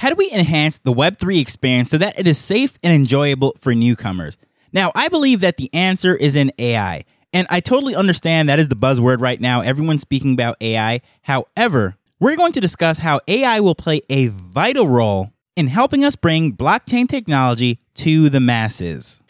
How 0.00 0.08
do 0.08 0.14
we 0.14 0.32
enhance 0.32 0.78
the 0.78 0.94
Web3 0.94 1.38
experience 1.38 1.90
so 1.90 1.98
that 1.98 2.18
it 2.18 2.26
is 2.26 2.38
safe 2.38 2.78
and 2.82 2.90
enjoyable 2.90 3.54
for 3.58 3.74
newcomers? 3.74 4.38
Now, 4.72 4.92
I 4.94 5.08
believe 5.08 5.40
that 5.40 5.58
the 5.58 5.68
answer 5.74 6.16
is 6.16 6.36
in 6.36 6.52
AI. 6.58 7.04
And 7.34 7.46
I 7.50 7.60
totally 7.60 7.94
understand 7.94 8.48
that 8.48 8.58
is 8.58 8.68
the 8.68 8.76
buzzword 8.76 9.20
right 9.20 9.38
now. 9.38 9.60
Everyone's 9.60 10.00
speaking 10.00 10.32
about 10.32 10.56
AI. 10.62 11.02
However, 11.24 11.98
we're 12.18 12.36
going 12.36 12.52
to 12.52 12.62
discuss 12.62 12.96
how 12.96 13.20
AI 13.28 13.60
will 13.60 13.74
play 13.74 14.00
a 14.08 14.28
vital 14.28 14.88
role 14.88 15.34
in 15.54 15.66
helping 15.66 16.02
us 16.02 16.16
bring 16.16 16.54
blockchain 16.56 17.06
technology 17.06 17.78
to 17.96 18.30
the 18.30 18.40
masses. 18.40 19.20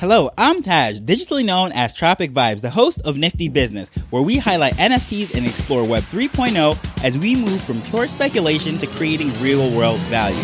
Hello, 0.00 0.30
I'm 0.38 0.62
Taj, 0.62 1.00
digitally 1.00 1.44
known 1.44 1.72
as 1.72 1.92
Tropic 1.92 2.30
Vibes, 2.30 2.62
the 2.62 2.70
host 2.70 3.02
of 3.02 3.18
Nifty 3.18 3.50
Business, 3.50 3.90
where 4.08 4.22
we 4.22 4.38
highlight 4.38 4.72
NFTs 4.78 5.34
and 5.34 5.46
explore 5.46 5.86
Web 5.86 6.04
3.0 6.04 7.04
as 7.04 7.18
we 7.18 7.36
move 7.36 7.60
from 7.60 7.82
pure 7.82 8.08
speculation 8.08 8.78
to 8.78 8.86
creating 8.86 9.30
real 9.42 9.70
world 9.76 9.98
value. 10.08 10.38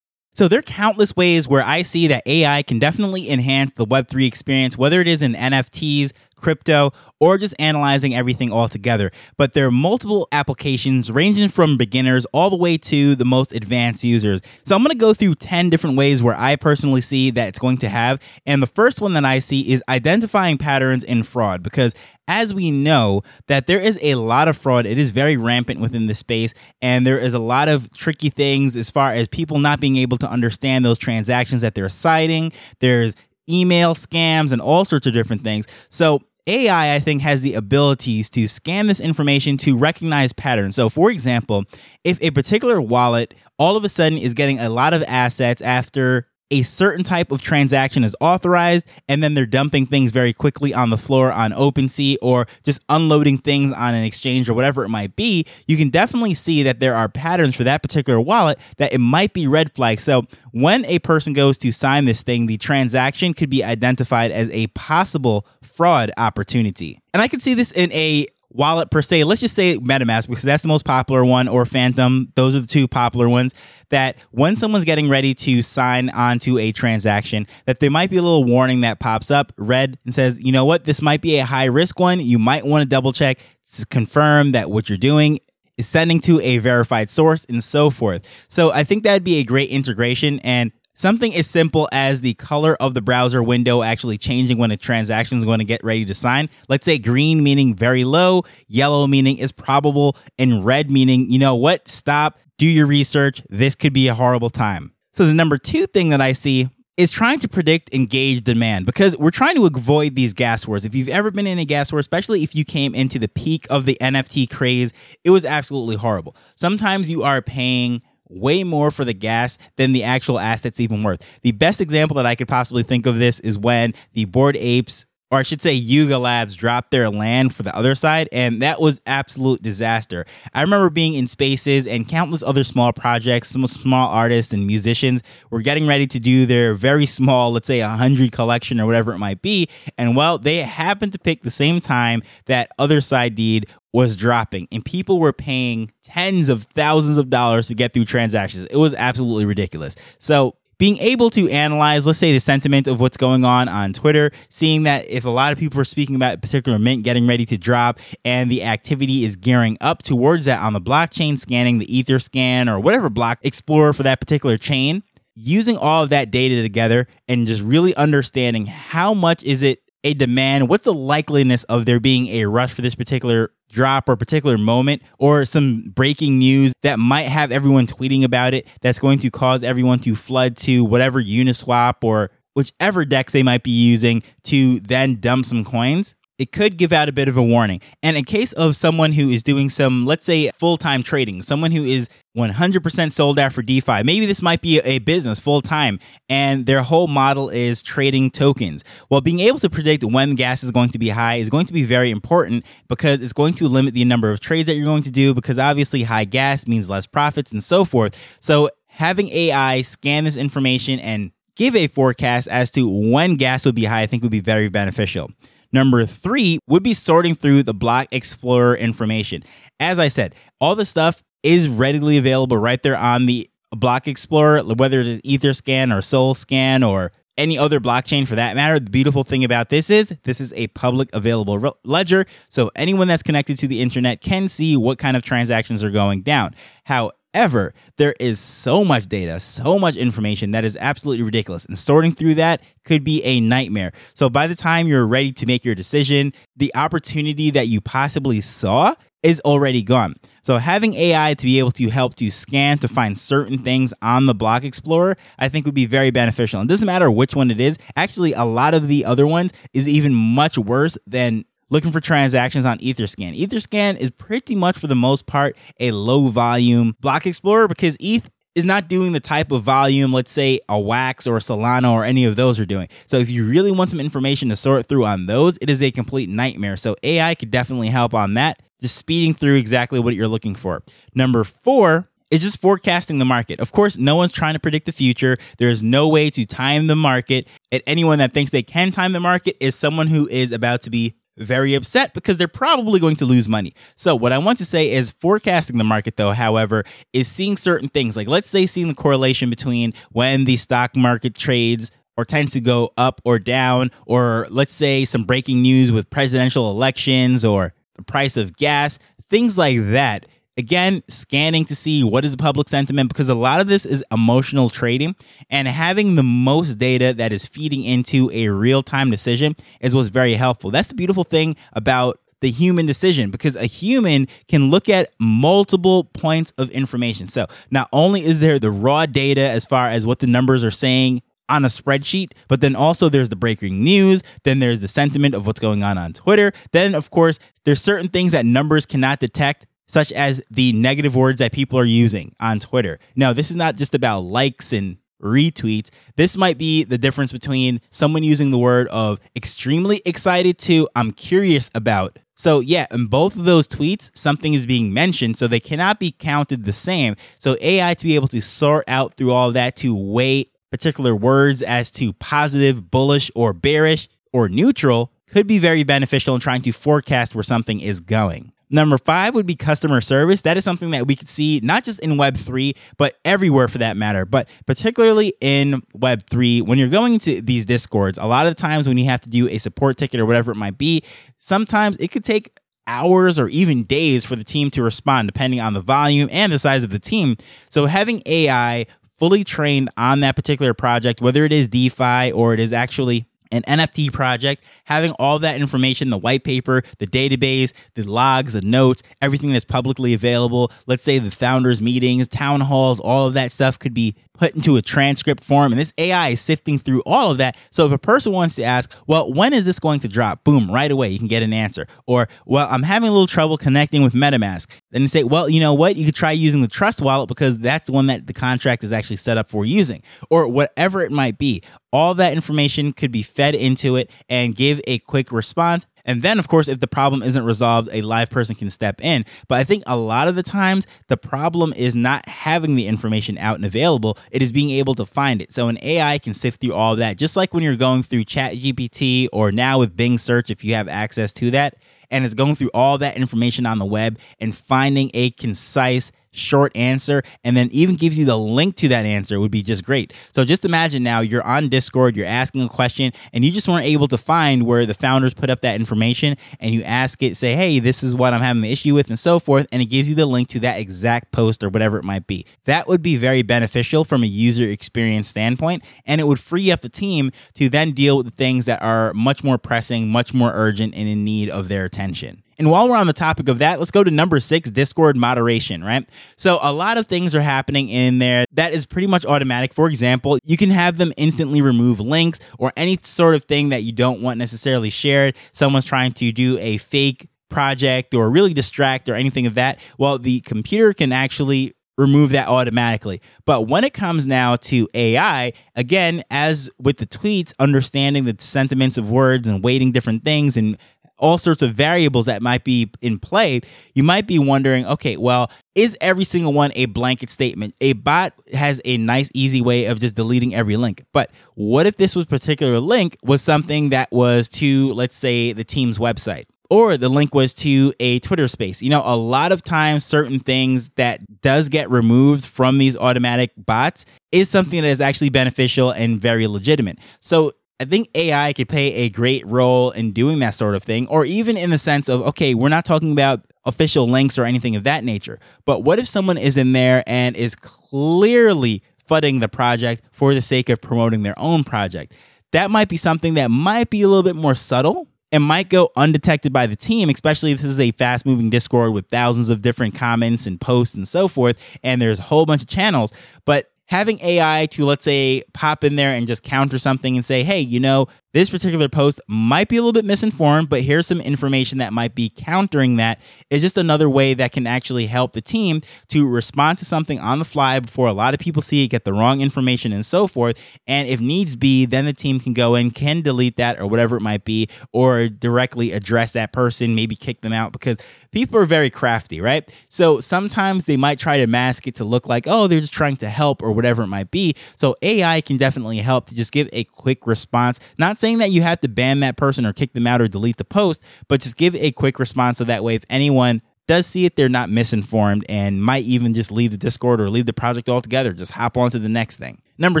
So 0.34 0.48
there 0.48 0.58
are 0.58 0.62
countless 0.62 1.14
ways 1.14 1.46
where 1.46 1.62
I 1.62 1.82
see 1.82 2.08
that 2.08 2.24
AI 2.26 2.64
can 2.64 2.80
definitely 2.80 3.30
enhance 3.30 3.74
the 3.74 3.86
Web3 3.86 4.26
experience, 4.26 4.76
whether 4.76 5.00
it 5.00 5.06
is 5.06 5.22
in 5.22 5.34
NFTs, 5.34 6.12
crypto, 6.36 6.92
or 7.18 7.38
just 7.38 7.54
analyzing 7.58 8.14
everything 8.14 8.52
all 8.52 8.68
together. 8.68 9.10
But 9.36 9.54
there 9.54 9.66
are 9.66 9.70
multiple 9.70 10.28
applications 10.32 11.10
ranging 11.10 11.48
from 11.48 11.76
beginners 11.76 12.26
all 12.26 12.50
the 12.50 12.56
way 12.56 12.78
to 12.78 13.14
the 13.14 13.24
most 13.24 13.52
advanced 13.52 14.04
users. 14.04 14.40
So 14.62 14.76
I'm 14.76 14.82
going 14.82 14.92
to 14.92 14.98
go 14.98 15.14
through 15.14 15.36
10 15.36 15.70
different 15.70 15.96
ways 15.96 16.22
where 16.22 16.36
I 16.36 16.56
personally 16.56 17.00
see 17.00 17.30
that 17.30 17.48
it's 17.48 17.58
going 17.58 17.78
to 17.78 17.88
have. 17.88 18.20
And 18.44 18.62
the 18.62 18.66
first 18.66 19.00
one 19.00 19.14
that 19.14 19.24
I 19.24 19.38
see 19.38 19.72
is 19.72 19.82
identifying 19.88 20.58
patterns 20.58 21.04
in 21.04 21.22
fraud 21.22 21.62
because 21.62 21.94
as 22.28 22.52
we 22.52 22.70
know 22.72 23.22
that 23.46 23.66
there 23.66 23.78
is 23.78 23.98
a 24.02 24.16
lot 24.16 24.48
of 24.48 24.56
fraud 24.56 24.84
it 24.84 24.98
is 24.98 25.12
very 25.12 25.36
rampant 25.36 25.78
within 25.78 26.08
the 26.08 26.14
space 26.14 26.52
and 26.82 27.06
there 27.06 27.20
is 27.20 27.34
a 27.34 27.38
lot 27.38 27.68
of 27.68 27.88
tricky 27.92 28.30
things 28.30 28.74
as 28.74 28.90
far 28.90 29.12
as 29.12 29.28
people 29.28 29.60
not 29.60 29.78
being 29.78 29.96
able 29.96 30.18
to 30.18 30.28
understand 30.28 30.84
those 30.84 30.98
transactions 30.98 31.60
that 31.60 31.76
they're 31.76 31.88
citing 31.88 32.50
there's 32.80 33.14
email 33.48 33.94
scams 33.94 34.52
and 34.52 34.60
all 34.60 34.84
sorts 34.84 35.06
of 35.06 35.12
different 35.12 35.42
things. 35.42 35.66
So 35.88 36.22
AI, 36.46 36.94
I 36.94 37.00
think, 37.00 37.22
has 37.22 37.42
the 37.42 37.54
abilities 37.54 38.30
to 38.30 38.46
scan 38.46 38.86
this 38.86 39.00
information 39.00 39.56
to 39.58 39.76
recognize 39.76 40.32
patterns. 40.32 40.76
So, 40.76 40.88
for 40.88 41.10
example, 41.10 41.64
if 42.04 42.18
a 42.22 42.30
particular 42.30 42.80
wallet 42.80 43.34
all 43.58 43.76
of 43.76 43.84
a 43.84 43.88
sudden 43.88 44.18
is 44.18 44.34
getting 44.34 44.58
a 44.60 44.68
lot 44.68 44.92
of 44.92 45.02
assets 45.04 45.62
after 45.62 46.28
a 46.50 46.62
certain 46.62 47.04
type 47.04 47.32
of 47.32 47.40
transaction 47.40 48.04
is 48.04 48.14
authorized 48.20 48.88
and 49.08 49.22
then 49.22 49.34
they're 49.34 49.46
dumping 49.46 49.86
things 49.86 50.12
very 50.12 50.32
quickly 50.32 50.72
on 50.72 50.90
the 50.90 50.96
floor 50.96 51.32
on 51.32 51.52
OpenSea 51.52 52.16
or 52.22 52.46
just 52.62 52.80
unloading 52.88 53.38
things 53.38 53.72
on 53.72 53.94
an 53.94 54.04
exchange 54.04 54.48
or 54.48 54.54
whatever 54.54 54.84
it 54.84 54.88
might 54.88 55.16
be, 55.16 55.44
you 55.66 55.76
can 55.76 55.90
definitely 55.90 56.34
see 56.34 56.62
that 56.62 56.78
there 56.78 56.94
are 56.94 57.08
patterns 57.08 57.56
for 57.56 57.64
that 57.64 57.82
particular 57.82 58.20
wallet 58.20 58.58
that 58.78 58.92
it 58.92 58.98
might 58.98 59.32
be 59.32 59.46
red 59.46 59.72
flag. 59.74 60.00
So 60.00 60.26
when 60.52 60.84
a 60.84 60.98
person 61.00 61.32
goes 61.32 61.58
to 61.58 61.72
sign 61.72 62.04
this 62.04 62.22
thing, 62.22 62.46
the 62.46 62.58
transaction 62.58 63.34
could 63.34 63.50
be 63.50 63.64
identified 63.64 64.30
as 64.30 64.48
a 64.50 64.68
possible 64.68 65.46
fraud 65.62 66.10
opportunity. 66.16 67.00
And 67.12 67.22
I 67.22 67.28
can 67.28 67.40
see 67.40 67.54
this 67.54 67.72
in 67.72 67.90
a 67.92 68.26
wallet 68.56 68.90
per 68.90 69.02
se. 69.02 69.24
Let's 69.24 69.40
just 69.40 69.54
say 69.54 69.76
MetaMask 69.76 70.28
because 70.28 70.42
that's 70.42 70.62
the 70.62 70.68
most 70.68 70.84
popular 70.84 71.24
one, 71.24 71.48
or 71.48 71.64
Phantom. 71.64 72.32
Those 72.34 72.56
are 72.56 72.60
the 72.60 72.66
two 72.66 72.88
popular 72.88 73.28
ones. 73.28 73.54
That 73.90 74.16
when 74.30 74.56
someone's 74.56 74.84
getting 74.84 75.08
ready 75.08 75.34
to 75.34 75.62
sign 75.62 76.10
onto 76.10 76.58
a 76.58 76.72
transaction, 76.72 77.46
that 77.66 77.80
there 77.80 77.90
might 77.90 78.10
be 78.10 78.16
a 78.16 78.22
little 78.22 78.44
warning 78.44 78.80
that 78.80 78.98
pops 78.98 79.30
up 79.30 79.52
red 79.56 79.98
and 80.04 80.14
says, 80.14 80.40
you 80.40 80.50
know 80.50 80.64
what, 80.64 80.84
this 80.84 81.00
might 81.02 81.22
be 81.22 81.38
a 81.38 81.44
high 81.44 81.66
risk 81.66 82.00
one. 82.00 82.20
You 82.20 82.38
might 82.38 82.66
want 82.66 82.82
to 82.82 82.88
double 82.88 83.12
check 83.12 83.38
to 83.74 83.86
confirm 83.86 84.52
that 84.52 84.70
what 84.70 84.88
you're 84.88 84.98
doing 84.98 85.38
is 85.76 85.86
sending 85.86 86.20
to 86.20 86.40
a 86.40 86.58
verified 86.58 87.10
source 87.10 87.44
and 87.44 87.62
so 87.62 87.90
forth. 87.90 88.26
So 88.48 88.72
I 88.72 88.82
think 88.82 89.04
that'd 89.04 89.24
be 89.24 89.36
a 89.36 89.44
great 89.44 89.68
integration. 89.68 90.40
And 90.40 90.72
Something 90.98 91.34
as 91.34 91.46
simple 91.46 91.90
as 91.92 92.22
the 92.22 92.32
color 92.34 92.74
of 92.80 92.94
the 92.94 93.02
browser 93.02 93.42
window 93.42 93.82
actually 93.82 94.16
changing 94.16 94.56
when 94.56 94.70
a 94.70 94.78
transaction 94.78 95.36
is 95.36 95.44
going 95.44 95.58
to 95.58 95.64
get 95.66 95.84
ready 95.84 96.06
to 96.06 96.14
sign. 96.14 96.48
Let's 96.70 96.86
say 96.86 96.96
green 96.96 97.42
meaning 97.42 97.74
very 97.74 98.04
low, 98.04 98.44
yellow 98.66 99.06
meaning 99.06 99.36
is 99.36 99.52
probable, 99.52 100.16
and 100.38 100.64
red 100.64 100.90
meaning, 100.90 101.30
you 101.30 101.38
know 101.38 101.54
what, 101.54 101.86
stop, 101.86 102.38
do 102.56 102.64
your 102.64 102.86
research. 102.86 103.42
This 103.50 103.74
could 103.74 103.92
be 103.92 104.08
a 104.08 104.14
horrible 104.14 104.48
time. 104.48 104.94
So, 105.12 105.26
the 105.26 105.34
number 105.34 105.58
two 105.58 105.86
thing 105.86 106.08
that 106.08 106.22
I 106.22 106.32
see 106.32 106.70
is 106.96 107.10
trying 107.10 107.38
to 107.40 107.48
predict 107.48 107.92
engaged 107.92 108.44
demand 108.44 108.86
because 108.86 109.18
we're 109.18 109.30
trying 109.30 109.56
to 109.56 109.66
avoid 109.66 110.14
these 110.14 110.32
gas 110.32 110.66
wars. 110.66 110.86
If 110.86 110.94
you've 110.94 111.10
ever 111.10 111.30
been 111.30 111.46
in 111.46 111.58
a 111.58 111.66
gas 111.66 111.92
war, 111.92 111.98
especially 111.98 112.42
if 112.42 112.54
you 112.54 112.64
came 112.64 112.94
into 112.94 113.18
the 113.18 113.28
peak 113.28 113.66
of 113.68 113.84
the 113.84 113.98
NFT 114.00 114.48
craze, 114.48 114.94
it 115.24 115.30
was 115.30 115.44
absolutely 115.44 115.96
horrible. 115.96 116.34
Sometimes 116.54 117.10
you 117.10 117.22
are 117.22 117.42
paying 117.42 118.00
way 118.28 118.64
more 118.64 118.90
for 118.90 119.04
the 119.04 119.14
gas 119.14 119.58
than 119.76 119.92
the 119.92 120.04
actual 120.04 120.38
assets 120.38 120.80
even 120.80 121.02
worth. 121.02 121.40
The 121.42 121.52
best 121.52 121.80
example 121.80 122.16
that 122.16 122.26
I 122.26 122.34
could 122.34 122.48
possibly 122.48 122.82
think 122.82 123.06
of 123.06 123.18
this 123.18 123.40
is 123.40 123.58
when 123.58 123.94
the 124.12 124.24
Bored 124.24 124.56
Apes 124.56 125.06
or 125.30 125.38
I 125.38 125.42
should 125.42 125.60
say 125.60 125.72
Yuga 125.72 126.18
Labs 126.18 126.54
dropped 126.54 126.90
their 126.90 127.10
land 127.10 127.54
for 127.54 127.62
the 127.62 127.70
Otherside, 127.70 128.28
and 128.30 128.62
that 128.62 128.80
was 128.80 129.00
absolute 129.06 129.60
disaster. 129.60 130.24
I 130.54 130.62
remember 130.62 130.88
being 130.88 131.14
in 131.14 131.26
spaces 131.26 131.86
and 131.86 132.08
countless 132.08 132.42
other 132.42 132.62
small 132.64 132.92
projects, 132.92 133.48
some 133.50 133.66
small 133.66 134.08
artists 134.08 134.52
and 134.52 134.66
musicians 134.66 135.22
were 135.50 135.62
getting 135.62 135.86
ready 135.86 136.06
to 136.06 136.20
do 136.20 136.46
their 136.46 136.74
very 136.74 137.06
small, 137.06 137.52
let's 137.52 137.66
say 137.66 137.80
a 137.80 137.88
hundred 137.88 138.32
collection 138.32 138.80
or 138.80 138.86
whatever 138.86 139.12
it 139.12 139.18
might 139.18 139.42
be, 139.42 139.68
and 139.98 140.16
well, 140.16 140.38
they 140.38 140.58
happened 140.58 141.12
to 141.12 141.18
pick 141.18 141.42
the 141.42 141.50
same 141.50 141.80
time 141.80 142.22
that 142.46 142.70
Otherside 142.78 143.34
deed 143.34 143.66
was 143.92 144.14
dropping 144.14 144.68
and 144.70 144.84
people 144.84 145.18
were 145.18 145.32
paying 145.32 145.90
tens 146.02 146.50
of 146.50 146.64
thousands 146.64 147.16
of 147.16 147.30
dollars 147.30 147.66
to 147.68 147.74
get 147.74 147.94
through 147.94 148.04
transactions. 148.04 148.66
It 148.66 148.76
was 148.76 148.92
absolutely 148.94 149.46
ridiculous. 149.46 149.96
So, 150.18 150.56
being 150.78 150.98
able 150.98 151.30
to 151.30 151.48
analyze, 151.50 152.06
let's 152.06 152.18
say, 152.18 152.32
the 152.32 152.40
sentiment 152.40 152.86
of 152.86 153.00
what's 153.00 153.16
going 153.16 153.44
on 153.44 153.68
on 153.68 153.92
Twitter, 153.92 154.30
seeing 154.48 154.82
that 154.82 155.08
if 155.08 155.24
a 155.24 155.30
lot 155.30 155.52
of 155.52 155.58
people 155.58 155.80
are 155.80 155.84
speaking 155.84 156.16
about 156.16 156.34
a 156.34 156.38
particular 156.38 156.78
mint 156.78 157.02
getting 157.02 157.26
ready 157.26 157.46
to 157.46 157.56
drop 157.56 157.98
and 158.24 158.50
the 158.50 158.62
activity 158.62 159.24
is 159.24 159.36
gearing 159.36 159.78
up 159.80 160.02
towards 160.02 160.44
that 160.44 160.60
on 160.60 160.72
the 160.72 160.80
blockchain, 160.80 161.38
scanning 161.38 161.78
the 161.78 161.86
Etherscan 161.86 162.68
or 162.68 162.78
whatever 162.78 163.08
block 163.08 163.38
explorer 163.42 163.92
for 163.92 164.02
that 164.02 164.20
particular 164.20 164.58
chain, 164.58 165.02
using 165.34 165.76
all 165.76 166.02
of 166.02 166.10
that 166.10 166.30
data 166.30 166.62
together 166.62 167.06
and 167.28 167.46
just 167.46 167.62
really 167.62 167.94
understanding 167.96 168.66
how 168.66 169.14
much 169.14 169.42
is 169.42 169.62
it 169.62 169.82
a 170.06 170.14
demand, 170.14 170.68
what's 170.68 170.84
the 170.84 170.94
likeliness 170.94 171.64
of 171.68 171.84
there 171.84 171.98
being 171.98 172.28
a 172.28 172.46
rush 172.46 172.72
for 172.72 172.80
this 172.80 172.94
particular 172.94 173.50
drop 173.68 174.08
or 174.08 174.16
particular 174.16 174.56
moment 174.56 175.02
or 175.18 175.44
some 175.44 175.82
breaking 175.88 176.38
news 176.38 176.72
that 176.82 177.00
might 177.00 177.24
have 177.24 177.50
everyone 177.50 177.88
tweeting 177.88 178.22
about 178.22 178.54
it 178.54 178.68
that's 178.80 179.00
going 179.00 179.18
to 179.18 179.30
cause 179.32 179.64
everyone 179.64 179.98
to 179.98 180.14
flood 180.14 180.56
to 180.56 180.84
whatever 180.84 181.20
Uniswap 181.20 181.96
or 182.04 182.30
whichever 182.54 183.04
DEX 183.04 183.32
they 183.32 183.42
might 183.42 183.64
be 183.64 183.72
using 183.72 184.22
to 184.44 184.78
then 184.80 185.18
dump 185.18 185.44
some 185.44 185.64
coins 185.64 186.14
it 186.38 186.52
could 186.52 186.76
give 186.76 186.92
out 186.92 187.08
a 187.08 187.12
bit 187.12 187.28
of 187.28 187.36
a 187.36 187.42
warning. 187.42 187.80
And 188.02 188.16
in 188.16 188.24
case 188.24 188.52
of 188.52 188.76
someone 188.76 189.12
who 189.12 189.30
is 189.30 189.42
doing 189.42 189.68
some, 189.68 190.04
let's 190.04 190.26
say, 190.26 190.50
full 190.58 190.76
time 190.76 191.02
trading, 191.02 191.42
someone 191.42 191.70
who 191.70 191.82
is 191.82 192.08
100% 192.36 193.12
sold 193.12 193.38
out 193.38 193.52
for 193.52 193.62
DeFi, 193.62 194.02
maybe 194.02 194.26
this 194.26 194.42
might 194.42 194.60
be 194.60 194.78
a 194.80 194.98
business 194.98 195.40
full 195.40 195.62
time 195.62 195.98
and 196.28 196.66
their 196.66 196.82
whole 196.82 197.08
model 197.08 197.48
is 197.48 197.82
trading 197.82 198.30
tokens. 198.30 198.84
Well, 199.08 199.22
being 199.22 199.40
able 199.40 199.58
to 199.60 199.70
predict 199.70 200.04
when 200.04 200.34
gas 200.34 200.62
is 200.62 200.70
going 200.70 200.90
to 200.90 200.98
be 200.98 201.08
high 201.08 201.36
is 201.36 201.48
going 201.48 201.66
to 201.66 201.72
be 201.72 201.84
very 201.84 202.10
important 202.10 202.66
because 202.88 203.20
it's 203.20 203.32
going 203.32 203.54
to 203.54 203.68
limit 203.68 203.94
the 203.94 204.04
number 204.04 204.30
of 204.30 204.40
trades 204.40 204.66
that 204.66 204.74
you're 204.74 204.84
going 204.84 205.02
to 205.04 205.10
do 205.10 205.32
because 205.32 205.58
obviously 205.58 206.02
high 206.02 206.24
gas 206.24 206.66
means 206.66 206.90
less 206.90 207.06
profits 207.06 207.52
and 207.52 207.64
so 207.64 207.84
forth. 207.84 208.16
So, 208.40 208.68
having 208.88 209.28
AI 209.28 209.82
scan 209.82 210.24
this 210.24 210.38
information 210.38 210.98
and 211.00 211.30
give 211.54 211.76
a 211.76 211.86
forecast 211.86 212.48
as 212.48 212.70
to 212.70 212.88
when 212.88 213.36
gas 213.36 213.66
would 213.66 213.74
be 213.74 213.84
high, 213.84 214.02
I 214.02 214.06
think 214.06 214.22
would 214.22 214.32
be 214.32 214.40
very 214.40 214.68
beneficial. 214.68 215.30
Number 215.76 216.06
three 216.06 216.58
would 216.66 216.82
be 216.82 216.94
sorting 216.94 217.34
through 217.34 217.62
the 217.62 217.74
Block 217.74 218.06
Explorer 218.10 218.76
information. 218.76 219.42
As 219.78 219.98
I 219.98 220.08
said, 220.08 220.34
all 220.58 220.74
the 220.74 220.86
stuff 220.86 221.22
is 221.42 221.68
readily 221.68 222.16
available 222.16 222.56
right 222.56 222.82
there 222.82 222.96
on 222.96 223.26
the 223.26 223.46
Block 223.72 224.08
Explorer, 224.08 224.62
whether 224.62 225.00
it 225.00 225.06
is 225.06 225.20
Etherscan 225.20 225.94
or 225.94 226.00
Solscan 226.00 226.88
or 226.88 227.12
any 227.36 227.58
other 227.58 227.78
blockchain 227.78 228.26
for 228.26 228.36
that 228.36 228.56
matter. 228.56 228.80
The 228.80 228.90
beautiful 228.90 229.22
thing 229.22 229.44
about 229.44 229.68
this 229.68 229.90
is 229.90 230.16
this 230.24 230.40
is 230.40 230.50
a 230.56 230.68
public 230.68 231.10
available 231.12 231.76
ledger. 231.84 232.24
So 232.48 232.70
anyone 232.74 233.06
that's 233.06 233.22
connected 233.22 233.58
to 233.58 233.68
the 233.68 233.82
internet 233.82 234.22
can 234.22 234.48
see 234.48 234.78
what 234.78 234.96
kind 234.96 235.14
of 235.14 235.24
transactions 235.24 235.84
are 235.84 235.90
going 235.90 236.22
down. 236.22 236.54
How 236.84 237.12
However, 237.36 237.74
there 237.98 238.14
is 238.18 238.40
so 238.40 238.82
much 238.82 239.08
data, 239.08 239.38
so 239.40 239.78
much 239.78 239.94
information 239.94 240.52
that 240.52 240.64
is 240.64 240.74
absolutely 240.80 241.22
ridiculous. 241.22 241.66
And 241.66 241.78
sorting 241.78 242.12
through 242.12 242.36
that 242.36 242.62
could 242.84 243.04
be 243.04 243.22
a 243.24 243.40
nightmare. 243.40 243.92
So 244.14 244.30
by 244.30 244.46
the 244.46 244.54
time 244.54 244.88
you're 244.88 245.06
ready 245.06 245.32
to 245.32 245.46
make 245.46 245.62
your 245.62 245.74
decision, 245.74 246.32
the 246.56 246.74
opportunity 246.74 247.50
that 247.50 247.68
you 247.68 247.82
possibly 247.82 248.40
saw 248.40 248.94
is 249.22 249.40
already 249.40 249.82
gone. 249.82 250.14
So 250.40 250.56
having 250.56 250.94
AI 250.94 251.34
to 251.34 251.44
be 251.44 251.58
able 251.58 251.72
to 251.72 251.90
help 251.90 252.14
to 252.16 252.30
scan 252.30 252.78
to 252.78 252.88
find 252.88 253.18
certain 253.18 253.58
things 253.58 253.92
on 254.00 254.24
the 254.24 254.34
block 254.34 254.64
explorer, 254.64 255.18
I 255.38 255.50
think 255.50 255.66
would 255.66 255.74
be 255.74 255.86
very 255.86 256.10
beneficial. 256.10 256.60
And 256.60 256.70
it 256.70 256.72
doesn't 256.72 256.86
matter 256.86 257.10
which 257.10 257.36
one 257.36 257.50
it 257.50 257.60
is. 257.60 257.76
Actually, 257.96 258.32
a 258.32 258.44
lot 258.44 258.72
of 258.72 258.88
the 258.88 259.04
other 259.04 259.26
ones 259.26 259.52
is 259.74 259.86
even 259.86 260.14
much 260.14 260.56
worse 260.56 260.96
than 261.06 261.44
looking 261.70 261.92
for 261.92 262.00
transactions 262.00 262.64
on 262.64 262.78
Etherscan. 262.78 263.38
Etherscan 263.38 263.96
is 263.96 264.10
pretty 264.10 264.54
much 264.54 264.78
for 264.78 264.86
the 264.86 264.94
most 264.94 265.26
part 265.26 265.56
a 265.80 265.90
low 265.90 266.28
volume 266.28 266.96
block 267.00 267.26
explorer 267.26 267.68
because 267.68 267.96
ETH 268.00 268.30
is 268.54 268.64
not 268.64 268.88
doing 268.88 269.12
the 269.12 269.20
type 269.20 269.52
of 269.52 269.62
volume, 269.62 270.12
let's 270.12 270.32
say 270.32 270.58
a 270.68 270.80
Wax 270.80 271.26
or 271.26 271.36
a 271.36 271.40
Solana 271.40 271.92
or 271.92 272.04
any 272.04 272.24
of 272.24 272.36
those 272.36 272.58
are 272.58 272.64
doing. 272.64 272.88
So 273.06 273.18
if 273.18 273.30
you 273.30 273.46
really 273.46 273.70
want 273.70 273.90
some 273.90 274.00
information 274.00 274.48
to 274.48 274.56
sort 274.56 274.86
through 274.86 275.04
on 275.04 275.26
those, 275.26 275.58
it 275.60 275.68
is 275.68 275.82
a 275.82 275.90
complete 275.90 276.30
nightmare. 276.30 276.78
So 276.78 276.96
AI 277.02 277.34
could 277.34 277.50
definitely 277.50 277.88
help 277.88 278.14
on 278.14 278.34
that, 278.34 278.60
just 278.80 278.96
speeding 278.96 279.34
through 279.34 279.56
exactly 279.56 280.00
what 280.00 280.14
you're 280.14 280.26
looking 280.26 280.54
for. 280.54 280.82
Number 281.14 281.44
four, 281.44 282.08
is 282.30 282.42
just 282.42 282.60
forecasting 282.60 283.18
the 283.18 283.24
market. 283.24 283.60
Of 283.60 283.70
course, 283.70 283.98
no 283.98 284.16
one's 284.16 284.32
trying 284.32 284.54
to 284.54 284.60
predict 284.60 284.86
the 284.86 284.92
future. 284.92 285.36
There's 285.58 285.82
no 285.82 286.08
way 286.08 286.28
to 286.30 286.44
time 286.44 286.88
the 286.88 286.96
market. 286.96 287.46
And 287.70 287.82
anyone 287.86 288.18
that 288.18 288.32
thinks 288.34 288.50
they 288.50 288.64
can 288.64 288.90
time 288.90 289.12
the 289.12 289.20
market 289.20 289.56
is 289.60 289.76
someone 289.76 290.08
who 290.08 290.26
is 290.28 290.50
about 290.50 290.82
to 290.82 290.90
be 290.90 291.14
very 291.36 291.74
upset 291.74 292.14
because 292.14 292.36
they're 292.36 292.48
probably 292.48 293.00
going 293.00 293.16
to 293.16 293.24
lose 293.24 293.48
money. 293.48 293.72
So, 293.96 294.14
what 294.14 294.32
I 294.32 294.38
want 294.38 294.58
to 294.58 294.64
say 294.64 294.92
is 294.92 295.12
forecasting 295.12 295.78
the 295.78 295.84
market, 295.84 296.16
though, 296.16 296.32
however, 296.32 296.84
is 297.12 297.28
seeing 297.28 297.56
certain 297.56 297.88
things. 297.88 298.16
Like, 298.16 298.28
let's 298.28 298.48
say, 298.48 298.66
seeing 298.66 298.88
the 298.88 298.94
correlation 298.94 299.50
between 299.50 299.92
when 300.12 300.44
the 300.44 300.56
stock 300.56 300.96
market 300.96 301.34
trades 301.34 301.90
or 302.16 302.24
tends 302.24 302.52
to 302.52 302.60
go 302.60 302.92
up 302.96 303.20
or 303.24 303.38
down, 303.38 303.90
or 304.06 304.46
let's 304.50 304.72
say 304.72 305.04
some 305.04 305.24
breaking 305.24 305.60
news 305.62 305.92
with 305.92 306.08
presidential 306.08 306.70
elections 306.70 307.44
or 307.44 307.74
the 307.94 308.02
price 308.02 308.36
of 308.36 308.56
gas, 308.56 308.98
things 309.28 309.58
like 309.58 309.78
that 309.90 310.26
again 310.56 311.02
scanning 311.08 311.64
to 311.64 311.74
see 311.74 312.02
what 312.02 312.24
is 312.24 312.32
the 312.32 312.38
public 312.38 312.68
sentiment 312.68 313.08
because 313.08 313.28
a 313.28 313.34
lot 313.34 313.60
of 313.60 313.68
this 313.68 313.84
is 313.84 314.04
emotional 314.10 314.68
trading 314.68 315.14
and 315.50 315.68
having 315.68 316.14
the 316.14 316.22
most 316.22 316.76
data 316.76 317.12
that 317.12 317.32
is 317.32 317.46
feeding 317.46 317.82
into 317.82 318.30
a 318.32 318.48
real-time 318.48 319.10
decision 319.10 319.54
is 319.80 319.94
what's 319.94 320.08
very 320.08 320.34
helpful 320.34 320.70
that's 320.70 320.88
the 320.88 320.94
beautiful 320.94 321.24
thing 321.24 321.56
about 321.72 322.20
the 322.40 322.50
human 322.50 322.84
decision 322.84 323.30
because 323.30 323.56
a 323.56 323.66
human 323.66 324.28
can 324.46 324.70
look 324.70 324.88
at 324.88 325.10
multiple 325.18 326.04
points 326.04 326.52
of 326.58 326.70
information 326.70 327.28
so 327.28 327.46
not 327.70 327.88
only 327.92 328.24
is 328.24 328.40
there 328.40 328.58
the 328.58 328.70
raw 328.70 329.06
data 329.06 329.40
as 329.40 329.64
far 329.64 329.88
as 329.88 330.06
what 330.06 330.18
the 330.20 330.26
numbers 330.26 330.62
are 330.62 330.70
saying 330.70 331.22
on 331.48 331.64
a 331.64 331.68
spreadsheet, 331.68 332.32
but 332.48 332.60
then 332.60 332.74
also 332.74 333.08
there's 333.08 333.28
the 333.28 333.36
breaking 333.36 333.82
news, 333.82 334.22
then 334.42 334.58
there's 334.58 334.80
the 334.80 334.88
sentiment 334.88 335.34
of 335.34 335.46
what's 335.46 335.60
going 335.60 335.82
on 335.82 335.96
on 335.96 336.12
Twitter. 336.12 336.52
Then, 336.72 336.94
of 336.94 337.10
course, 337.10 337.38
there's 337.64 337.80
certain 337.80 338.08
things 338.08 338.32
that 338.32 338.44
numbers 338.44 338.84
cannot 338.84 339.20
detect 339.20 339.64
such 339.86 340.12
as 340.12 340.42
the 340.50 340.72
negative 340.72 341.14
words 341.14 341.38
that 341.38 341.52
people 341.52 341.78
are 341.78 341.84
using 341.84 342.34
on 342.40 342.58
Twitter. 342.58 342.98
No, 343.14 343.32
this 343.32 343.50
is 343.50 343.56
not 343.56 343.76
just 343.76 343.94
about 343.94 344.20
likes 344.20 344.72
and 344.72 344.98
retweets. 345.22 345.90
This 346.16 346.36
might 346.36 346.58
be 346.58 346.84
the 346.84 346.98
difference 346.98 347.32
between 347.32 347.80
someone 347.90 348.22
using 348.22 348.50
the 348.50 348.58
word 348.58 348.88
of 348.88 349.18
extremely 349.34 350.02
excited 350.04 350.58
to 350.58 350.88
I'm 350.94 351.12
curious 351.12 351.70
about. 351.74 352.18
So, 352.38 352.60
yeah, 352.60 352.86
in 352.90 353.06
both 353.06 353.34
of 353.36 353.46
those 353.46 353.66
tweets, 353.66 354.10
something 354.14 354.52
is 354.52 354.66
being 354.66 354.92
mentioned, 354.92 355.38
so 355.38 355.48
they 355.48 355.60
cannot 355.60 355.98
be 355.98 356.12
counted 356.12 356.66
the 356.66 356.72
same. 356.72 357.16
So, 357.38 357.56
AI 357.62 357.94
to 357.94 358.04
be 358.04 358.14
able 358.14 358.28
to 358.28 358.42
sort 358.42 358.84
out 358.88 359.14
through 359.14 359.32
all 359.32 359.52
that 359.52 359.74
to 359.76 359.96
weigh 359.96 360.50
particular 360.70 361.16
words 361.16 361.62
as 361.62 361.90
to 361.92 362.12
positive, 362.12 362.90
bullish, 362.90 363.30
or 363.34 363.54
bearish, 363.54 364.08
or 364.34 364.50
neutral 364.50 365.12
could 365.28 365.46
be 365.46 365.58
very 365.58 365.82
beneficial 365.82 366.34
in 366.34 366.40
trying 366.40 366.60
to 366.62 366.72
forecast 366.72 367.34
where 367.34 367.42
something 367.42 367.80
is 367.80 368.00
going. 368.00 368.52
Number 368.68 368.98
five 368.98 369.34
would 369.34 369.46
be 369.46 369.54
customer 369.54 370.00
service. 370.00 370.42
That 370.42 370.56
is 370.56 370.64
something 370.64 370.90
that 370.90 371.06
we 371.06 371.14
could 371.14 371.28
see 371.28 371.60
not 371.62 371.84
just 371.84 372.00
in 372.00 372.12
Web3, 372.12 372.76
but 372.96 373.18
everywhere 373.24 373.68
for 373.68 373.78
that 373.78 373.96
matter. 373.96 374.26
But 374.26 374.48
particularly 374.66 375.34
in 375.40 375.82
Web3, 375.96 376.62
when 376.62 376.78
you're 376.78 376.88
going 376.88 377.14
into 377.14 377.40
these 377.40 377.64
discords, 377.64 378.18
a 378.18 378.26
lot 378.26 378.46
of 378.46 378.56
times 378.56 378.88
when 378.88 378.98
you 378.98 379.04
have 379.04 379.20
to 379.20 379.30
do 379.30 379.48
a 379.48 379.58
support 379.58 379.96
ticket 379.96 380.18
or 380.18 380.26
whatever 380.26 380.50
it 380.50 380.56
might 380.56 380.78
be, 380.78 381.02
sometimes 381.38 381.96
it 381.98 382.10
could 382.10 382.24
take 382.24 382.58
hours 382.88 383.38
or 383.38 383.48
even 383.48 383.84
days 383.84 384.24
for 384.24 384.36
the 384.36 384.44
team 384.44 384.70
to 384.70 384.82
respond, 384.82 385.28
depending 385.28 385.60
on 385.60 385.72
the 385.72 385.80
volume 385.80 386.28
and 386.32 386.52
the 386.52 386.58
size 386.58 386.82
of 386.82 386.90
the 386.90 386.98
team. 386.98 387.36
So 387.68 387.86
having 387.86 388.22
AI 388.26 388.86
fully 389.18 389.44
trained 389.44 389.90
on 389.96 390.20
that 390.20 390.36
particular 390.36 390.74
project, 390.74 391.20
whether 391.20 391.44
it 391.44 391.52
is 391.52 391.68
DeFi 391.68 392.32
or 392.32 392.52
it 392.52 392.60
is 392.60 392.72
actually 392.72 393.26
an 393.52 393.62
NFT 393.62 394.12
project, 394.12 394.64
having 394.84 395.12
all 395.12 395.38
that 395.40 395.60
information, 395.60 396.10
the 396.10 396.18
white 396.18 396.44
paper, 396.44 396.82
the 396.98 397.06
database, 397.06 397.72
the 397.94 398.02
logs, 398.02 398.52
the 398.54 398.62
notes, 398.62 399.02
everything 399.22 399.52
that's 399.52 399.64
publicly 399.64 400.14
available. 400.14 400.70
Let's 400.86 401.02
say 401.02 401.18
the 401.18 401.30
founders' 401.30 401.82
meetings, 401.82 402.28
town 402.28 402.62
halls, 402.62 403.00
all 403.00 403.26
of 403.26 403.34
that 403.34 403.52
stuff 403.52 403.78
could 403.78 403.94
be 403.94 404.16
put 404.36 404.54
into 404.54 404.76
a 404.76 404.82
transcript 404.82 405.44
form. 405.44 405.72
And 405.72 405.78
this 405.78 405.92
AI 405.98 406.28
is 406.28 406.40
sifting 406.40 406.78
through 406.78 407.02
all 407.06 407.30
of 407.30 407.38
that. 407.38 407.56
So 407.70 407.86
if 407.86 407.92
a 407.92 407.98
person 407.98 408.32
wants 408.32 408.54
to 408.56 408.62
ask, 408.62 408.94
well, 409.06 409.32
when 409.32 409.52
is 409.52 409.64
this 409.64 409.78
going 409.78 410.00
to 410.00 410.08
drop? 410.08 410.44
Boom, 410.44 410.70
right 410.70 410.90
away, 410.90 411.08
you 411.08 411.18
can 411.18 411.28
get 411.28 411.42
an 411.42 411.52
answer. 411.52 411.86
Or, 412.06 412.28
well, 412.44 412.66
I'm 412.70 412.82
having 412.82 413.08
a 413.08 413.12
little 413.12 413.26
trouble 413.26 413.56
connecting 413.56 414.02
with 414.02 414.14
MetaMask. 414.14 414.80
Then 414.90 415.08
say, 415.08 415.24
well, 415.24 415.48
you 415.48 415.60
know 415.60 415.74
what? 415.74 415.96
You 415.96 416.04
could 416.04 416.14
try 416.14 416.32
using 416.32 416.62
the 416.62 416.68
Trust 416.68 417.02
wallet 417.02 417.28
because 417.28 417.58
that's 417.58 417.86
the 417.86 417.92
one 417.92 418.06
that 418.06 418.26
the 418.26 418.32
contract 418.32 418.84
is 418.84 418.92
actually 418.92 419.16
set 419.16 419.38
up 419.38 419.48
for 419.48 419.64
using. 419.64 420.02
Or 420.30 420.48
whatever 420.48 421.02
it 421.02 421.12
might 421.12 421.38
be. 421.38 421.62
All 421.92 422.14
that 422.14 422.34
information 422.34 422.92
could 422.92 423.12
be 423.12 423.22
fed 423.22 423.54
into 423.54 423.96
it 423.96 424.10
and 424.28 424.54
give 424.54 424.80
a 424.86 424.98
quick 424.98 425.32
response 425.32 425.86
and 426.06 426.22
then, 426.22 426.38
of 426.38 426.48
course, 426.48 426.68
if 426.68 426.80
the 426.80 426.86
problem 426.86 427.22
isn't 427.22 427.44
resolved, 427.44 427.90
a 427.92 428.00
live 428.00 428.30
person 428.30 428.54
can 428.54 428.70
step 428.70 429.02
in. 429.02 429.24
But 429.48 429.58
I 429.58 429.64
think 429.64 429.82
a 429.86 429.96
lot 429.96 430.28
of 430.28 430.36
the 430.36 430.42
times, 430.42 430.86
the 431.08 431.16
problem 431.16 431.74
is 431.74 431.94
not 431.94 432.26
having 432.28 432.76
the 432.76 432.86
information 432.86 433.36
out 433.36 433.56
and 433.56 433.64
available, 433.64 434.16
it 434.30 434.42
is 434.42 434.52
being 434.52 434.70
able 434.70 434.94
to 434.94 435.04
find 435.04 435.42
it. 435.42 435.52
So 435.52 435.68
an 435.68 435.78
AI 435.82 436.18
can 436.18 436.32
sift 436.32 436.60
through 436.60 436.74
all 436.74 436.96
that, 436.96 437.18
just 437.18 437.36
like 437.36 437.52
when 437.52 437.62
you're 437.62 437.76
going 437.76 438.04
through 438.04 438.24
ChatGPT 438.24 439.28
or 439.32 439.52
now 439.52 439.80
with 439.80 439.96
Bing 439.96 440.16
search, 440.16 440.48
if 440.48 440.64
you 440.64 440.74
have 440.74 440.88
access 440.88 441.32
to 441.32 441.50
that. 441.50 441.74
And 442.08 442.24
it's 442.24 442.34
going 442.34 442.54
through 442.54 442.70
all 442.72 442.98
that 442.98 443.16
information 443.16 443.66
on 443.66 443.80
the 443.80 443.84
web 443.84 444.18
and 444.38 444.56
finding 444.56 445.10
a 445.12 445.30
concise 445.32 446.12
short 446.36 446.76
answer 446.76 447.22
and 447.44 447.56
then 447.56 447.68
even 447.72 447.96
gives 447.96 448.18
you 448.18 448.24
the 448.24 448.36
link 448.36 448.76
to 448.76 448.88
that 448.88 449.04
answer 449.04 449.40
would 449.40 449.50
be 449.50 449.62
just 449.62 449.84
great. 449.84 450.12
So 450.32 450.44
just 450.44 450.64
imagine 450.64 451.02
now 451.02 451.20
you're 451.20 451.42
on 451.42 451.68
Discord, 451.68 452.16
you're 452.16 452.26
asking 452.26 452.62
a 452.62 452.68
question, 452.68 453.12
and 453.32 453.44
you 453.44 453.50
just 453.50 453.68
weren't 453.68 453.86
able 453.86 454.08
to 454.08 454.18
find 454.18 454.64
where 454.64 454.86
the 454.86 454.94
founders 454.94 455.34
put 455.34 455.50
up 455.50 455.60
that 455.60 455.76
information, 455.76 456.36
and 456.60 456.74
you 456.74 456.82
ask 456.82 457.22
it, 457.22 457.36
say, 457.36 457.54
hey, 457.54 457.78
this 457.78 458.02
is 458.02 458.14
what 458.14 458.32
I'm 458.32 458.40
having 458.40 458.62
the 458.62 458.72
issue 458.72 458.94
with, 458.94 459.08
and 459.08 459.18
so 459.18 459.38
forth, 459.38 459.66
and 459.72 459.82
it 459.82 459.86
gives 459.86 460.08
you 460.08 460.14
the 460.14 460.26
link 460.26 460.48
to 460.48 460.60
that 460.60 460.78
exact 460.78 461.32
post 461.32 461.62
or 461.62 461.68
whatever 461.68 461.98
it 461.98 462.04
might 462.04 462.26
be. 462.26 462.46
That 462.64 462.86
would 462.88 463.02
be 463.02 463.16
very 463.16 463.42
beneficial 463.42 464.04
from 464.04 464.22
a 464.22 464.26
user 464.26 464.68
experience 464.68 465.28
standpoint, 465.28 465.84
and 466.04 466.20
it 466.20 466.24
would 466.24 466.40
free 466.40 466.70
up 466.70 466.80
the 466.80 466.88
team 466.88 467.30
to 467.54 467.68
then 467.68 467.92
deal 467.92 468.16
with 468.16 468.26
the 468.26 468.32
things 468.32 468.66
that 468.66 468.82
are 468.82 469.12
much 469.14 469.42
more 469.42 469.58
pressing, 469.58 470.08
much 470.08 470.34
more 470.34 470.52
urgent, 470.54 470.94
and 470.94 471.08
in 471.08 471.24
need 471.24 471.50
of 471.50 471.68
their 471.68 471.84
attention. 471.84 472.42
And 472.58 472.70
while 472.70 472.88
we're 472.88 472.96
on 472.96 473.06
the 473.06 473.12
topic 473.12 473.48
of 473.48 473.58
that, 473.58 473.78
let's 473.78 473.90
go 473.90 474.02
to 474.02 474.10
number 474.10 474.40
six 474.40 474.70
Discord 474.70 475.16
moderation, 475.16 475.84
right? 475.84 476.08
So, 476.36 476.58
a 476.62 476.72
lot 476.72 476.98
of 476.98 477.06
things 477.06 477.34
are 477.34 477.40
happening 477.40 477.88
in 477.88 478.18
there 478.18 478.44
that 478.52 478.72
is 478.72 478.86
pretty 478.86 479.06
much 479.06 479.24
automatic. 479.26 479.74
For 479.74 479.88
example, 479.88 480.38
you 480.44 480.56
can 480.56 480.70
have 480.70 480.96
them 480.96 481.12
instantly 481.16 481.60
remove 481.60 482.00
links 482.00 482.40
or 482.58 482.72
any 482.76 482.98
sort 483.02 483.34
of 483.34 483.44
thing 483.44 483.70
that 483.70 483.82
you 483.82 483.92
don't 483.92 484.22
want 484.22 484.38
necessarily 484.38 484.90
shared. 484.90 485.36
Someone's 485.52 485.84
trying 485.84 486.12
to 486.14 486.32
do 486.32 486.58
a 486.58 486.78
fake 486.78 487.28
project 487.48 488.14
or 488.14 488.30
really 488.30 488.54
distract 488.54 489.08
or 489.08 489.14
anything 489.14 489.46
of 489.46 489.54
that. 489.54 489.78
Well, 489.98 490.18
the 490.18 490.40
computer 490.40 490.92
can 490.92 491.12
actually 491.12 491.74
remove 491.96 492.30
that 492.30 492.48
automatically. 492.48 493.22
But 493.44 493.68
when 493.68 493.84
it 493.84 493.94
comes 493.94 494.26
now 494.26 494.56
to 494.56 494.86
AI, 494.92 495.52
again, 495.74 496.22
as 496.30 496.68
with 496.78 496.98
the 496.98 497.06
tweets, 497.06 497.54
understanding 497.58 498.24
the 498.24 498.36
sentiments 498.38 498.98
of 498.98 499.08
words 499.08 499.48
and 499.48 499.64
weighting 499.64 499.92
different 499.92 500.22
things 500.24 500.56
and 500.56 500.76
all 501.18 501.38
sorts 501.38 501.62
of 501.62 501.74
variables 501.74 502.26
that 502.26 502.42
might 502.42 502.64
be 502.64 502.90
in 503.00 503.18
play, 503.18 503.60
you 503.94 504.02
might 504.02 504.26
be 504.26 504.38
wondering, 504.38 504.86
okay, 504.86 505.16
well, 505.16 505.50
is 505.74 505.96
every 506.00 506.24
single 506.24 506.52
one 506.52 506.72
a 506.74 506.86
blanket 506.86 507.30
statement? 507.30 507.74
A 507.80 507.94
bot 507.94 508.32
has 508.52 508.80
a 508.84 508.96
nice, 508.98 509.30
easy 509.34 509.60
way 509.60 509.86
of 509.86 510.00
just 510.00 510.14
deleting 510.14 510.54
every 510.54 510.76
link. 510.76 511.04
But 511.12 511.30
what 511.54 511.86
if 511.86 511.96
this 511.96 512.14
was 512.16 512.26
particular 512.26 512.78
link 512.80 513.16
was 513.22 513.42
something 513.42 513.90
that 513.90 514.10
was 514.12 514.48
to, 514.50 514.92
let's 514.92 515.16
say, 515.16 515.52
the 515.52 515.64
team's 515.64 515.98
website? 515.98 516.44
Or 516.68 516.96
the 516.96 517.08
link 517.08 517.32
was 517.32 517.54
to 517.54 517.94
a 518.00 518.18
Twitter 518.18 518.48
space. 518.48 518.82
You 518.82 518.90
know, 518.90 519.02
a 519.04 519.14
lot 519.14 519.52
of 519.52 519.62
times 519.62 520.04
certain 520.04 520.40
things 520.40 520.88
that 520.96 521.40
does 521.40 521.68
get 521.68 521.88
removed 521.90 522.44
from 522.44 522.78
these 522.78 522.96
automatic 522.96 523.52
bots 523.56 524.04
is 524.32 524.50
something 524.50 524.82
that 524.82 524.88
is 524.88 525.00
actually 525.00 525.28
beneficial 525.28 525.92
and 525.92 526.20
very 526.20 526.48
legitimate. 526.48 526.98
So 527.20 527.52
I 527.78 527.84
think 527.84 528.08
AI 528.14 528.52
could 528.54 528.68
play 528.68 528.94
a 528.94 529.10
great 529.10 529.46
role 529.46 529.90
in 529.90 530.12
doing 530.12 530.38
that 530.38 530.54
sort 530.54 530.74
of 530.74 530.82
thing, 530.82 531.06
or 531.08 531.24
even 531.26 531.56
in 531.56 531.70
the 531.70 531.78
sense 531.78 532.08
of, 532.08 532.22
okay, 532.22 532.54
we're 532.54 532.70
not 532.70 532.86
talking 532.86 533.12
about 533.12 533.42
official 533.66 534.08
links 534.08 534.38
or 534.38 534.44
anything 534.44 534.76
of 534.76 534.84
that 534.84 535.04
nature, 535.04 535.38
but 535.64 535.82
what 535.82 535.98
if 535.98 536.06
someone 536.06 536.38
is 536.38 536.56
in 536.56 536.72
there 536.72 537.02
and 537.06 537.36
is 537.36 537.54
clearly 537.54 538.82
fudding 539.08 539.40
the 539.40 539.48
project 539.48 540.02
for 540.10 540.34
the 540.34 540.40
sake 540.40 540.68
of 540.70 540.80
promoting 540.80 541.22
their 541.22 541.38
own 541.38 541.64
project? 541.64 542.14
That 542.52 542.70
might 542.70 542.88
be 542.88 542.96
something 542.96 543.34
that 543.34 543.50
might 543.50 543.90
be 543.90 544.02
a 544.02 544.08
little 544.08 544.22
bit 544.22 544.36
more 544.36 544.54
subtle 544.54 545.08
and 545.32 545.42
might 545.42 545.68
go 545.68 545.90
undetected 545.96 546.52
by 546.52 546.66
the 546.66 546.76
team, 546.76 547.10
especially 547.10 547.50
if 547.50 547.58
this 547.58 547.70
is 547.70 547.80
a 547.80 547.90
fast 547.92 548.24
moving 548.24 548.48
Discord 548.48 548.94
with 548.94 549.08
thousands 549.08 549.50
of 549.50 549.60
different 549.60 549.94
comments 549.94 550.46
and 550.46 550.60
posts 550.60 550.94
and 550.94 551.06
so 551.06 551.28
forth, 551.28 551.60
and 551.82 552.00
there's 552.00 552.20
a 552.20 552.22
whole 552.22 552.46
bunch 552.46 552.62
of 552.62 552.68
channels. 552.68 553.12
But 553.44 553.70
having 553.88 554.20
AI 554.20 554.66
to 554.72 554.84
let's 554.84 555.04
say 555.04 555.42
pop 555.54 555.84
in 555.84 555.96
there 555.96 556.14
and 556.14 556.26
just 556.26 556.42
counter 556.42 556.78
something 556.78 557.16
and 557.16 557.24
say, 557.24 557.42
hey, 557.44 557.60
you 557.60 557.80
know, 557.80 558.06
this 558.34 558.50
particular 558.50 558.88
post 558.88 559.20
might 559.28 559.68
be 559.68 559.76
a 559.76 559.80
little 559.80 559.92
bit 559.92 560.04
misinformed, 560.04 560.68
but 560.68 560.82
here's 560.82 561.06
some 561.06 561.20
information 561.20 561.78
that 561.78 561.92
might 561.92 562.14
be 562.14 562.28
countering 562.28 562.96
that. 562.96 563.18
It's 563.48 563.62
just 563.62 563.78
another 563.78 564.10
way 564.10 564.34
that 564.34 564.52
can 564.52 564.66
actually 564.66 565.06
help 565.06 565.32
the 565.32 565.40
team 565.40 565.80
to 566.08 566.28
respond 566.28 566.78
to 566.78 566.84
something 566.84 567.18
on 567.18 567.38
the 567.38 567.44
fly 567.44 567.80
before 567.80 568.08
a 568.08 568.12
lot 568.12 568.34
of 568.34 568.40
people 568.40 568.60
see 568.60 568.84
it, 568.84 568.88
get 568.88 569.04
the 569.04 569.14
wrong 569.14 569.40
information, 569.40 569.92
and 569.92 570.04
so 570.04 570.26
forth. 570.26 570.60
And 570.86 571.08
if 571.08 571.20
needs 571.20 571.56
be, 571.56 571.86
then 571.86 572.04
the 572.04 572.12
team 572.12 572.38
can 572.38 572.52
go 572.52 572.74
in, 572.74 572.90
can 572.90 573.22
delete 573.22 573.56
that 573.56 573.80
or 573.80 573.86
whatever 573.86 574.16
it 574.16 574.22
might 574.22 574.44
be, 574.44 574.68
or 574.92 575.28
directly 575.28 575.92
address 575.92 576.32
that 576.32 576.52
person, 576.52 576.94
maybe 576.94 577.16
kick 577.16 577.40
them 577.40 577.52
out 577.54 577.72
because 577.72 577.96
people 578.32 578.60
are 578.60 578.66
very 578.66 578.90
crafty, 578.90 579.40
right? 579.40 579.66
So 579.88 580.20
sometimes 580.20 580.84
they 580.84 580.98
might 580.98 581.18
try 581.18 581.38
to 581.38 581.46
mask 581.46 581.86
it 581.86 581.94
to 581.96 582.04
look 582.04 582.26
like, 582.26 582.44
oh, 582.46 582.66
they're 582.66 582.80
just 582.80 582.92
trying 582.92 583.16
to 583.18 583.30
help 583.30 583.62
or 583.62 583.72
whatever 583.72 584.02
it 584.02 584.08
might 584.08 584.30
be. 584.30 584.54
So 584.76 584.94
AI 585.00 585.40
can 585.40 585.56
definitely 585.56 585.98
help 585.98 586.26
to 586.26 586.34
just 586.34 586.52
give 586.52 586.68
a 586.74 586.84
quick 586.84 587.26
response. 587.26 587.80
Not 587.96 588.15
saying 588.18 588.38
that 588.38 588.50
you 588.50 588.62
have 588.62 588.80
to 588.80 588.88
ban 588.88 589.20
that 589.20 589.36
person 589.36 589.66
or 589.66 589.72
kick 589.72 589.92
them 589.92 590.06
out 590.06 590.20
or 590.20 590.28
delete 590.28 590.56
the 590.56 590.64
post, 590.64 591.02
but 591.28 591.40
just 591.40 591.56
give 591.56 591.74
a 591.76 591.92
quick 591.92 592.18
response 592.18 592.58
so 592.58 592.64
that 592.64 592.84
way 592.84 592.94
if 592.94 593.04
anyone 593.08 593.62
does 593.86 594.06
see 594.06 594.24
it, 594.24 594.36
they're 594.36 594.48
not 594.48 594.68
misinformed 594.68 595.44
and 595.48 595.82
might 595.82 596.04
even 596.04 596.34
just 596.34 596.50
leave 596.50 596.72
the 596.72 596.76
Discord 596.76 597.20
or 597.20 597.30
leave 597.30 597.46
the 597.46 597.52
project 597.52 597.88
altogether. 597.88 598.32
Just 598.32 598.52
hop 598.52 598.76
on 598.76 598.90
to 598.90 598.98
the 598.98 599.08
next 599.08 599.36
thing. 599.36 599.62
Number 599.78 600.00